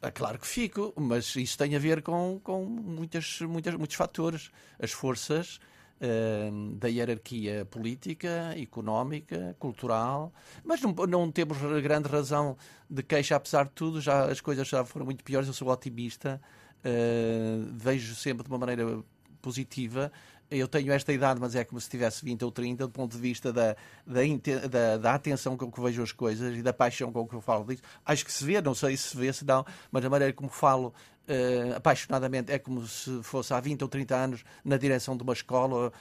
[0.00, 4.52] É claro que fico, mas isso tem a ver com, com muitas, muitas, muitos fatores.
[4.80, 5.58] As forças
[6.76, 10.32] da hierarquia política, económica, cultural,
[10.64, 12.56] mas não, não temos grande razão
[12.88, 16.40] de queixa, apesar de tudo, já, as coisas já foram muito piores, eu sou otimista,
[16.78, 19.02] uh, vejo sempre de uma maneira
[19.42, 20.10] positiva.
[20.50, 23.22] Eu tenho esta idade, mas é como se tivesse 20 ou 30, do ponto de
[23.22, 24.20] vista da, da,
[24.68, 27.64] da, da atenção com que vejo as coisas e da paixão com que eu falo
[27.66, 27.82] disso.
[28.04, 30.92] Acho que se vê, não sei se vê, se não, mas a maneira como falo
[31.30, 35.32] uh, apaixonadamente, é como se fosse há 20 ou 30 anos na direção de uma
[35.32, 35.88] escola.
[35.88, 35.92] Uh,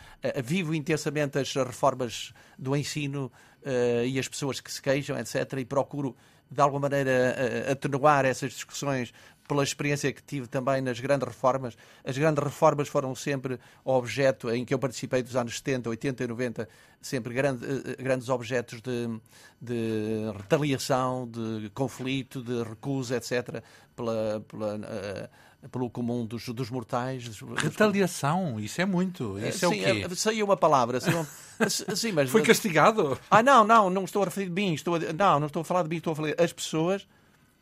[0.44, 3.32] vivo intensamente as reformas do ensino
[3.64, 5.54] uh, e as pessoas que se queixam, etc.
[5.60, 6.16] E procuro,
[6.52, 7.36] de alguma maneira,
[7.72, 9.14] atenuar essas discussões
[9.50, 11.76] pela experiência que tive também nas grandes reformas.
[12.06, 16.28] As grandes reformas foram sempre objeto, em que eu participei dos anos 70, 80 e
[16.28, 16.70] 90,
[17.02, 17.66] sempre grande,
[17.97, 19.20] grandes objetos de,
[19.60, 23.64] de retaliação, de conflito, de recusa, etc.,
[23.95, 25.30] pela, pela,
[25.68, 27.41] pelo comum dos, dos mortais.
[27.57, 29.38] Retaliação, isso é muito.
[29.39, 30.05] Isso sim, é o quê?
[30.10, 31.01] É, saiu uma palavra.
[31.01, 31.26] Saiu,
[31.95, 33.20] sim, mas, Foi castigado?
[33.30, 34.74] Ah, não, não, não estou a referir de mim.
[34.74, 37.07] Estou a, não, não estou a falar de mim, estou a falar as pessoas,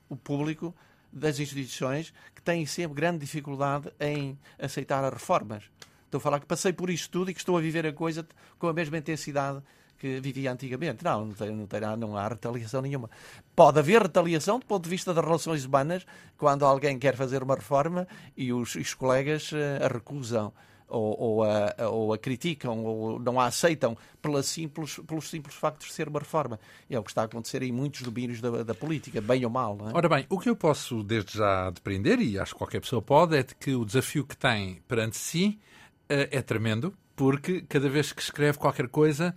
[0.07, 0.75] o público
[1.11, 5.63] das instituições que têm sempre grande dificuldade em aceitar as reformas.
[6.05, 8.25] Estou a falar que passei por isto tudo e que estou a viver a coisa
[8.59, 9.61] com a mesma intensidade
[9.97, 11.03] que vivia antigamente.
[11.03, 13.09] Não, não, tem, não, tem, não há retaliação nenhuma.
[13.55, 16.05] Pode haver retaliação do ponto de vista das relações humanas
[16.37, 20.53] quando alguém quer fazer uma reforma e os, os colegas uh, a recusam.
[20.89, 25.87] Ou, ou, a, ou, a, criticam ou não a aceitam pela simples, pelos simples factos
[25.87, 26.57] de ser uma reforma.
[26.89, 29.77] É o que está a acontecer em muitos domínios da, da política, bem ou mal.
[29.81, 29.91] É?
[29.93, 33.35] Ora bem, o que eu posso desde já depreender, e acho que qualquer pessoa pode,
[33.35, 35.59] é de que o desafio que tem perante si
[36.07, 39.35] é tremendo, porque cada vez que escreve qualquer coisa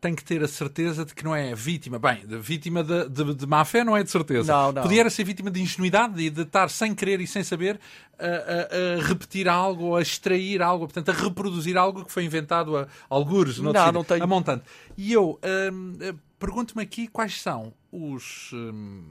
[0.00, 1.98] tem que ter a certeza de que não é vítima.
[1.98, 4.52] Bem, vítima de, de, de má fé não é de certeza.
[4.52, 4.82] Não, não.
[4.82, 7.80] Podia ser vítima de ingenuidade e de estar sem querer e sem saber
[8.18, 12.76] a, a, a repetir algo, a extrair algo, portanto, a reproduzir algo que foi inventado
[12.76, 14.22] a algures, não, não tenho...
[14.22, 14.64] a montante.
[14.96, 15.38] E eu
[15.72, 15.96] hum,
[16.38, 18.50] pergunto-me aqui quais são os.
[18.52, 19.04] Hum,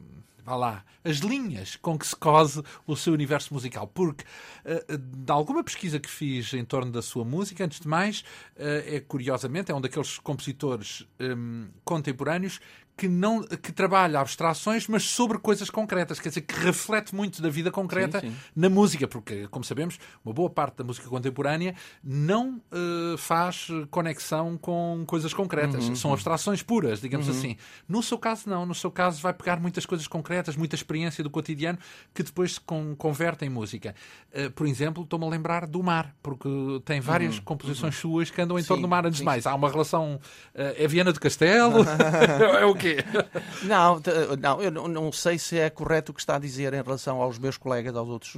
[0.44, 3.88] vá lá, as linhas com que se cose o seu universo musical.
[3.88, 4.24] Porque,
[4.66, 8.22] uh, de alguma pesquisa que fiz em torno da sua música, antes de mais,
[8.56, 12.60] uh, é curiosamente, é um daqueles compositores um, contemporâneos
[13.00, 17.50] que, não, que trabalha abstrações, mas sobre coisas concretas, quer dizer, que reflete muito da
[17.50, 18.36] vida concreta sim, sim.
[18.54, 24.58] na música, porque, como sabemos, uma boa parte da música contemporânea não uh, faz conexão
[24.58, 26.14] com coisas concretas, uhum, são uhum.
[26.16, 27.34] abstrações puras, digamos uhum.
[27.34, 27.58] assim.
[27.88, 28.66] No seu caso, não.
[28.66, 31.80] No seu caso, vai pegar muitas coisas concretas, muita experiência do cotidiano,
[32.14, 33.96] que depois se con converte em música.
[34.34, 36.50] Uh, por exemplo, estou-me a lembrar do mar, porque
[36.84, 38.02] tem várias uhum, composições uhum.
[38.02, 39.06] suas que andam em sim, torno do mar.
[39.06, 40.20] Antes de mais, há uma relação.
[40.54, 41.86] Uh, é Viana do Castelo?
[42.60, 42.89] é o quê?
[42.96, 43.04] Quê?
[43.64, 44.02] Não,
[44.40, 47.38] não, eu não sei se é correto o que está a dizer em relação aos
[47.38, 48.36] meus colegas, aos outros.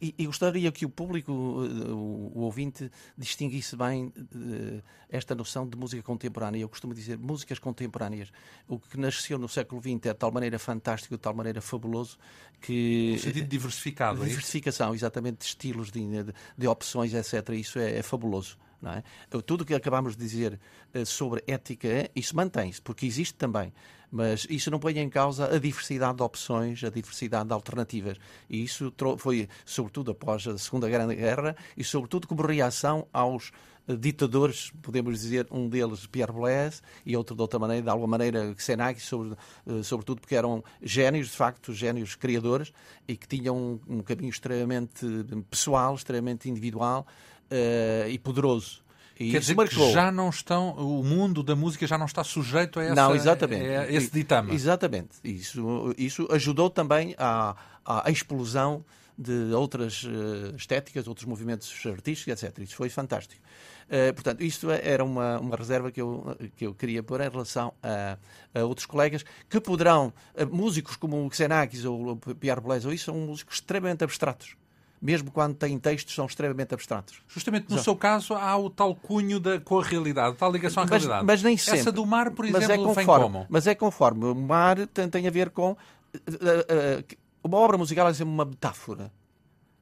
[0.00, 5.76] E, e gostaria que o público, o, o ouvinte, distinguisse bem uh, esta noção de
[5.76, 6.60] música contemporânea.
[6.60, 8.30] Eu costumo dizer músicas contemporâneas.
[8.66, 12.18] O que nasceu no século XX é de tal maneira fantástico, de tal maneira fabuloso,
[12.60, 13.12] que.
[13.12, 17.50] No sentido diversificado, é Diversificação, exatamente, de estilos, de, de, de opções, etc.
[17.50, 18.58] Isso é, é fabuloso.
[18.84, 19.02] É?
[19.42, 20.60] Tudo o que acabamos de dizer
[20.94, 23.72] uh, sobre ética, isso mantém-se, porque existe também.
[24.10, 28.16] Mas isso não põe em causa a diversidade de opções, a diversidade de alternativas.
[28.48, 33.50] E isso foi, sobretudo, após a Segunda Grande Guerra e, sobretudo, como reação aos
[33.88, 38.06] uh, ditadores, podemos dizer, um deles Pierre Blaise e outro de outra maneira, de alguma
[38.08, 39.36] maneira Xenakis, uh,
[39.82, 42.72] sobretudo porque eram génios, de facto, génios criadores
[43.08, 45.04] e que tinham um caminho extremamente
[45.50, 47.04] pessoal, extremamente individual
[47.50, 48.82] uh, e poderoso.
[49.18, 52.78] E Quer dizer que já não estão, o mundo da música já não está sujeito
[52.78, 53.66] a, essa, não, exatamente.
[53.66, 54.54] a esse ditame.
[54.54, 55.08] Exatamente.
[55.24, 58.84] Isso, isso ajudou também à, à explosão
[59.18, 62.56] de outras uh, estéticas, outros movimentos artísticos, etc.
[62.60, 63.42] Isso foi fantástico.
[63.88, 67.28] Uh, portanto, isto é, era uma, uma reserva que eu, que eu queria pôr em
[67.28, 68.16] relação a,
[68.54, 72.92] a outros colegas que poderão, uh, músicos como o Xenakis ou o Pierre Blaise, ou
[72.92, 74.54] isso são músicos extremamente abstratos
[75.00, 77.22] mesmo quando têm textos são extremamente abstratos.
[77.28, 77.84] Justamente no Exato.
[77.84, 81.26] seu caso há o tal cunho da, com a realidade, tal ligação à mas, realidade.
[81.26, 81.80] Mas nem sempre.
[81.80, 83.46] Essa do mar, por exemplo, mas é conforme, vem como?
[83.48, 84.24] Mas é conforme.
[84.24, 85.72] O mar tem, tem a ver com...
[85.72, 89.12] Uh, uh, uma obra musical é sempre uma metáfora.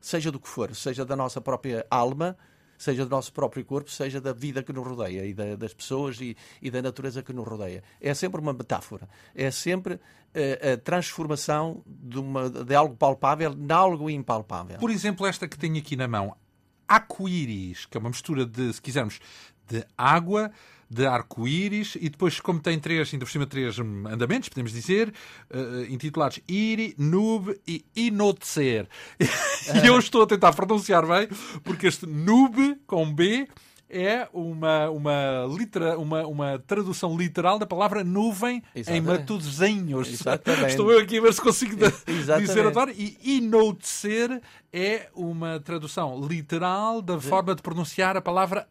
[0.00, 0.74] Seja do que for.
[0.74, 2.36] Seja da nossa própria alma,
[2.78, 6.20] seja do nosso próprio corpo, seja da vida que nos rodeia e da, das pessoas
[6.20, 7.82] e, e, da natureza que nos rodeia.
[8.00, 9.08] É sempre uma metáfora.
[9.34, 10.00] É sempre uh,
[10.74, 14.78] a transformação de, uma, de algo palpável em algo impalpável.
[14.78, 16.36] Por exemplo, esta que tenho aqui na mão,
[16.88, 19.20] Aquíris, que é uma mistura de, se quisermos,
[19.66, 20.50] de água,
[20.88, 25.12] de arco-íris e depois, como tem três, ainda por cima, três andamentos, podemos dizer,
[25.50, 28.88] uh, intitulados Iri, Nube e Inotser.
[29.18, 31.28] e eu estou a tentar pronunciar bem,
[31.64, 33.48] porque este Nube com B
[33.88, 39.04] é uma, uma, litera, uma, uma tradução literal da palavra nuvem Exatamente.
[39.04, 40.08] em matuzinhos.
[40.08, 40.70] Exatamente.
[40.70, 41.76] Estou eu aqui a ver se consigo
[42.06, 42.92] dizer agora.
[42.92, 44.40] E enoutecer
[44.72, 48.68] é uma tradução literal da forma de pronunciar a palavra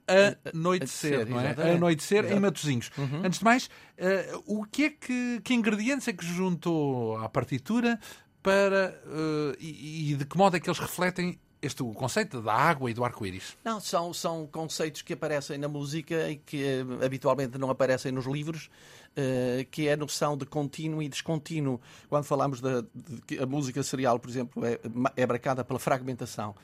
[0.53, 1.55] anoitecer, não é?
[1.73, 2.91] Anoitecer em Matozinhos.
[2.97, 3.21] Uhum.
[3.23, 7.99] Antes de mais, uh, o que é que, que ingredientes é que juntou à partitura
[8.43, 12.53] para uh, e, e, de que modo é que eles refletem este o conceito da
[12.53, 13.57] água e do arco-íris?
[13.63, 18.25] Não, são, são conceitos que aparecem na música e que uh, habitualmente não aparecem nos
[18.25, 18.69] livros,
[19.11, 21.81] uh, que é a noção de contínuo e descontínuo.
[22.07, 22.81] Quando falamos da
[23.27, 24.79] de, a música serial, por exemplo, é,
[25.15, 26.55] é marcada pela fragmentação,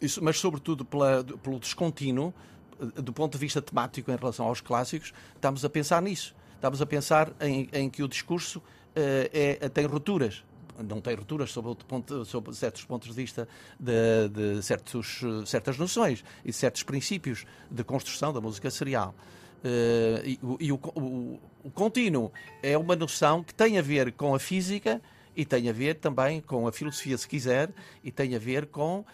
[0.00, 2.34] Isso, mas sobretudo pela, pelo descontínuo,
[2.80, 6.34] eh, do ponto de vista temático em relação aos clássicos, estamos a pensar nisso.
[6.54, 8.62] Estamos a pensar em, em que o discurso uh,
[9.32, 10.44] é, tem rupturas
[10.78, 13.48] não tem rupturas sobre, ponto, sobre certos pontos de vista
[13.78, 19.14] de, de certos, certas noções e certos princípios de construção da música serial.
[19.62, 24.34] Uh, e, e o, o, o, contínuo é uma noção que tem a ver com
[24.34, 25.00] a física
[25.36, 27.70] e tem a ver também com a filosofia, se quiser,
[28.02, 29.04] e tem a ver com uh,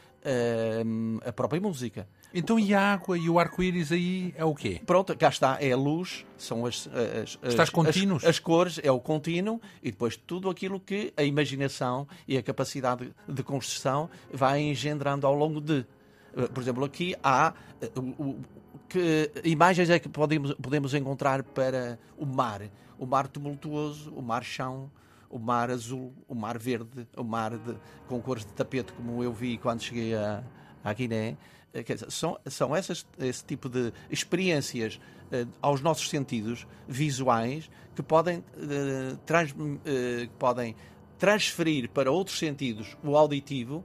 [1.25, 2.09] a própria música.
[2.33, 4.83] Então e a água e o arco-íris aí é o quê?
[4.85, 6.89] Pronto, cá está, é a luz, são as,
[7.23, 8.23] as, Estás contínuos?
[8.23, 12.43] As, as, cores, é o contínuo e depois tudo aquilo que a imaginação e a
[12.43, 15.87] capacidade de construção vai engendrando ao longo de.
[16.37, 17.91] Eh, por exemplo, aqui há eh,
[18.89, 22.63] que imagens é que podemos, podemos encontrar para o mar?
[22.99, 24.91] O mar tumultuoso, o mar chão,
[25.31, 27.77] o mar azul, o mar verde, o mar de,
[28.07, 30.43] com cores de tapete, como eu vi quando cheguei a,
[30.83, 31.37] à Guiné,
[31.73, 38.39] dizer, são, são essas, esse tipo de experiências uh, aos nossos sentidos visuais que podem,
[38.39, 40.75] uh, trans, uh, podem
[41.19, 43.85] transferir para outros sentidos o auditivo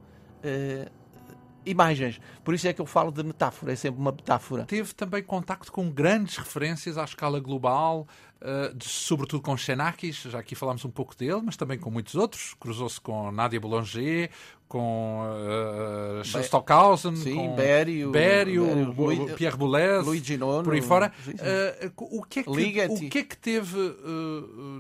[1.65, 2.19] imagens.
[2.43, 4.65] Por isso é que eu falo de metáfora, é sempre uma metáfora.
[4.65, 8.07] Teve também contacto com grandes referências à escala global,
[8.41, 12.15] uh, de, sobretudo com Xenakis, já aqui falámos um pouco dele, mas também com muitos
[12.15, 12.53] outros.
[12.59, 14.29] Cruzou-se com Nadia Boulanger,
[14.73, 21.13] com uh, Stockhausen, Sim, com Bério, Bério, Bério Pierre Boulez, Luigi Nono, por aí fora.
[21.27, 23.77] Uh, o, que é que, o que é que teve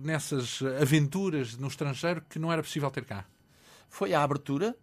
[0.01, 3.23] nessas aventuras no estrangeiro que não era possível ter cá?
[3.87, 4.75] Foi a abertura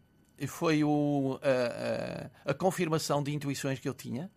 [0.47, 4.31] foi o, a, a, a, confirmação de intuições que eu tinha,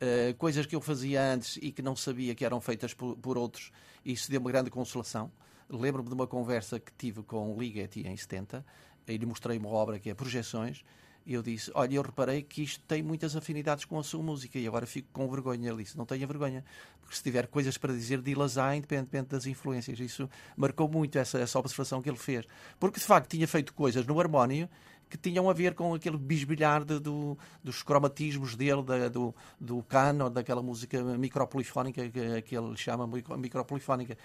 [0.00, 3.36] uh, coisas que eu fazia antes e que não sabia que eram feitas por, por
[3.36, 3.70] outros,
[4.02, 5.30] e isso deu uma grande consolação.
[5.68, 8.64] Lembro-me de uma conversa que tive com o Ligeti em 70,
[9.08, 10.82] e lhe mostrei uma obra que é Projeções,
[11.26, 14.58] e eu disse: Olha, eu reparei que isto tem muitas afinidades com a sua música
[14.58, 15.70] e agora fico com vergonha.
[15.70, 16.64] Ele disse: Não tenha vergonha,
[17.00, 19.98] porque se tiver coisas para dizer, di-las á, independentemente das influências.
[19.98, 22.46] Isso marcou muito essa, essa observação que ele fez.
[22.78, 24.68] Porque de facto tinha feito coisas no harmónio
[25.08, 29.82] que tinham a ver com aquele bisbilhar de, do, dos cromatismos dele, da, do, do
[29.82, 34.16] cano, daquela música micropolifónica que, que ele chama micropolifónica.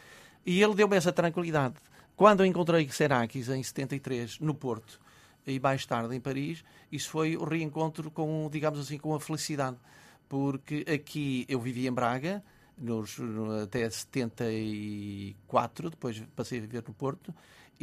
[0.46, 1.76] E ele deu-me essa tranquilidade.
[2.16, 5.00] Quando eu encontrei Serakis em 73, no Porto,
[5.46, 9.78] e mais tarde em Paris, isso foi o reencontro com, digamos assim, com a felicidade.
[10.30, 12.44] Porque aqui eu vivia em Braga,
[12.78, 13.18] nos,
[13.64, 17.34] até 74, depois passei a viver no Porto,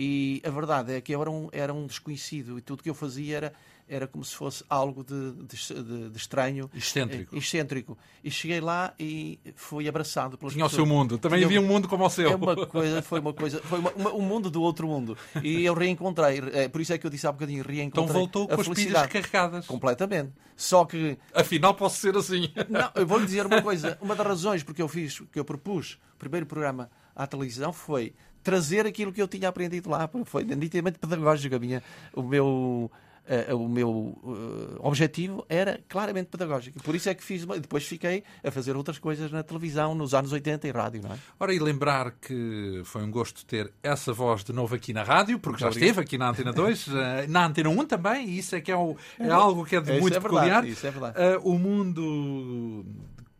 [0.00, 2.94] e a verdade é que eu era um, era um desconhecido e tudo que eu
[2.94, 3.52] fazia era,
[3.88, 6.70] era como se fosse algo de, de, de estranho.
[6.72, 7.34] Excêntrico.
[7.34, 7.98] Eh, excêntrico.
[8.22, 10.82] E cheguei lá e fui abraçado pelas Tinha pessoas.
[10.82, 11.18] o seu mundo.
[11.18, 12.30] Também Tinha havia um mundo como o seu.
[12.30, 15.18] É uma coisa, foi uma coisa, foi uma, uma, um mundo do outro mundo.
[15.42, 16.44] E eu reencontrei.
[16.52, 18.04] É, por isso é que eu disse há bocadinho, reencontrei.
[18.04, 19.66] Então voltou com as pilhas carregadas.
[19.66, 20.30] Completamente.
[20.56, 21.18] Só que.
[21.34, 22.52] Afinal, posso ser assim.
[22.68, 23.98] Não, eu vou lhe dizer uma coisa.
[24.00, 28.14] Uma das razões porque eu fiz, que eu propus o primeiro programa à televisão foi
[28.42, 30.08] trazer aquilo que eu tinha aprendido lá.
[30.24, 31.54] Foi nitidamente pedagógico.
[31.54, 31.82] A minha,
[32.14, 32.90] o meu.
[33.28, 36.82] Uh, o meu uh, objetivo era claramente pedagógico.
[36.82, 37.44] Por isso é que fiz.
[37.44, 41.18] Depois fiquei a fazer outras coisas na televisão, nos anos 80 e rádio, não é?
[41.38, 45.38] Ora, e lembrar que foi um gosto ter essa voz de novo aqui na rádio,
[45.38, 48.62] porque já esteve aqui na Antena 2, eh, na Antena 1 também, e isso é
[48.62, 50.64] que é, o, é, é algo que é de muito é peculiar.
[50.66, 51.18] Isso é verdade.
[51.18, 52.86] Uh, o mundo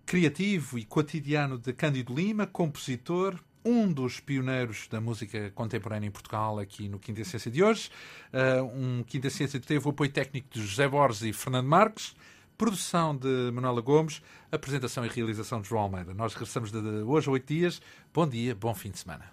[0.08, 6.58] criativo e cotidiano de Cândido Lima, compositor, um dos pioneiros da música contemporânea em Portugal
[6.58, 7.90] aqui no Quinta Essência de hoje.
[8.32, 12.14] Uh, um Quinta Essência que teve o apoio técnico de José Borges e Fernando Marques,
[12.56, 16.14] produção de Manuela Gomes, apresentação e realização de João Almeida.
[16.14, 17.80] Nós regressamos de hoje a oito dias.
[18.12, 19.32] Bom dia, bom fim de semana.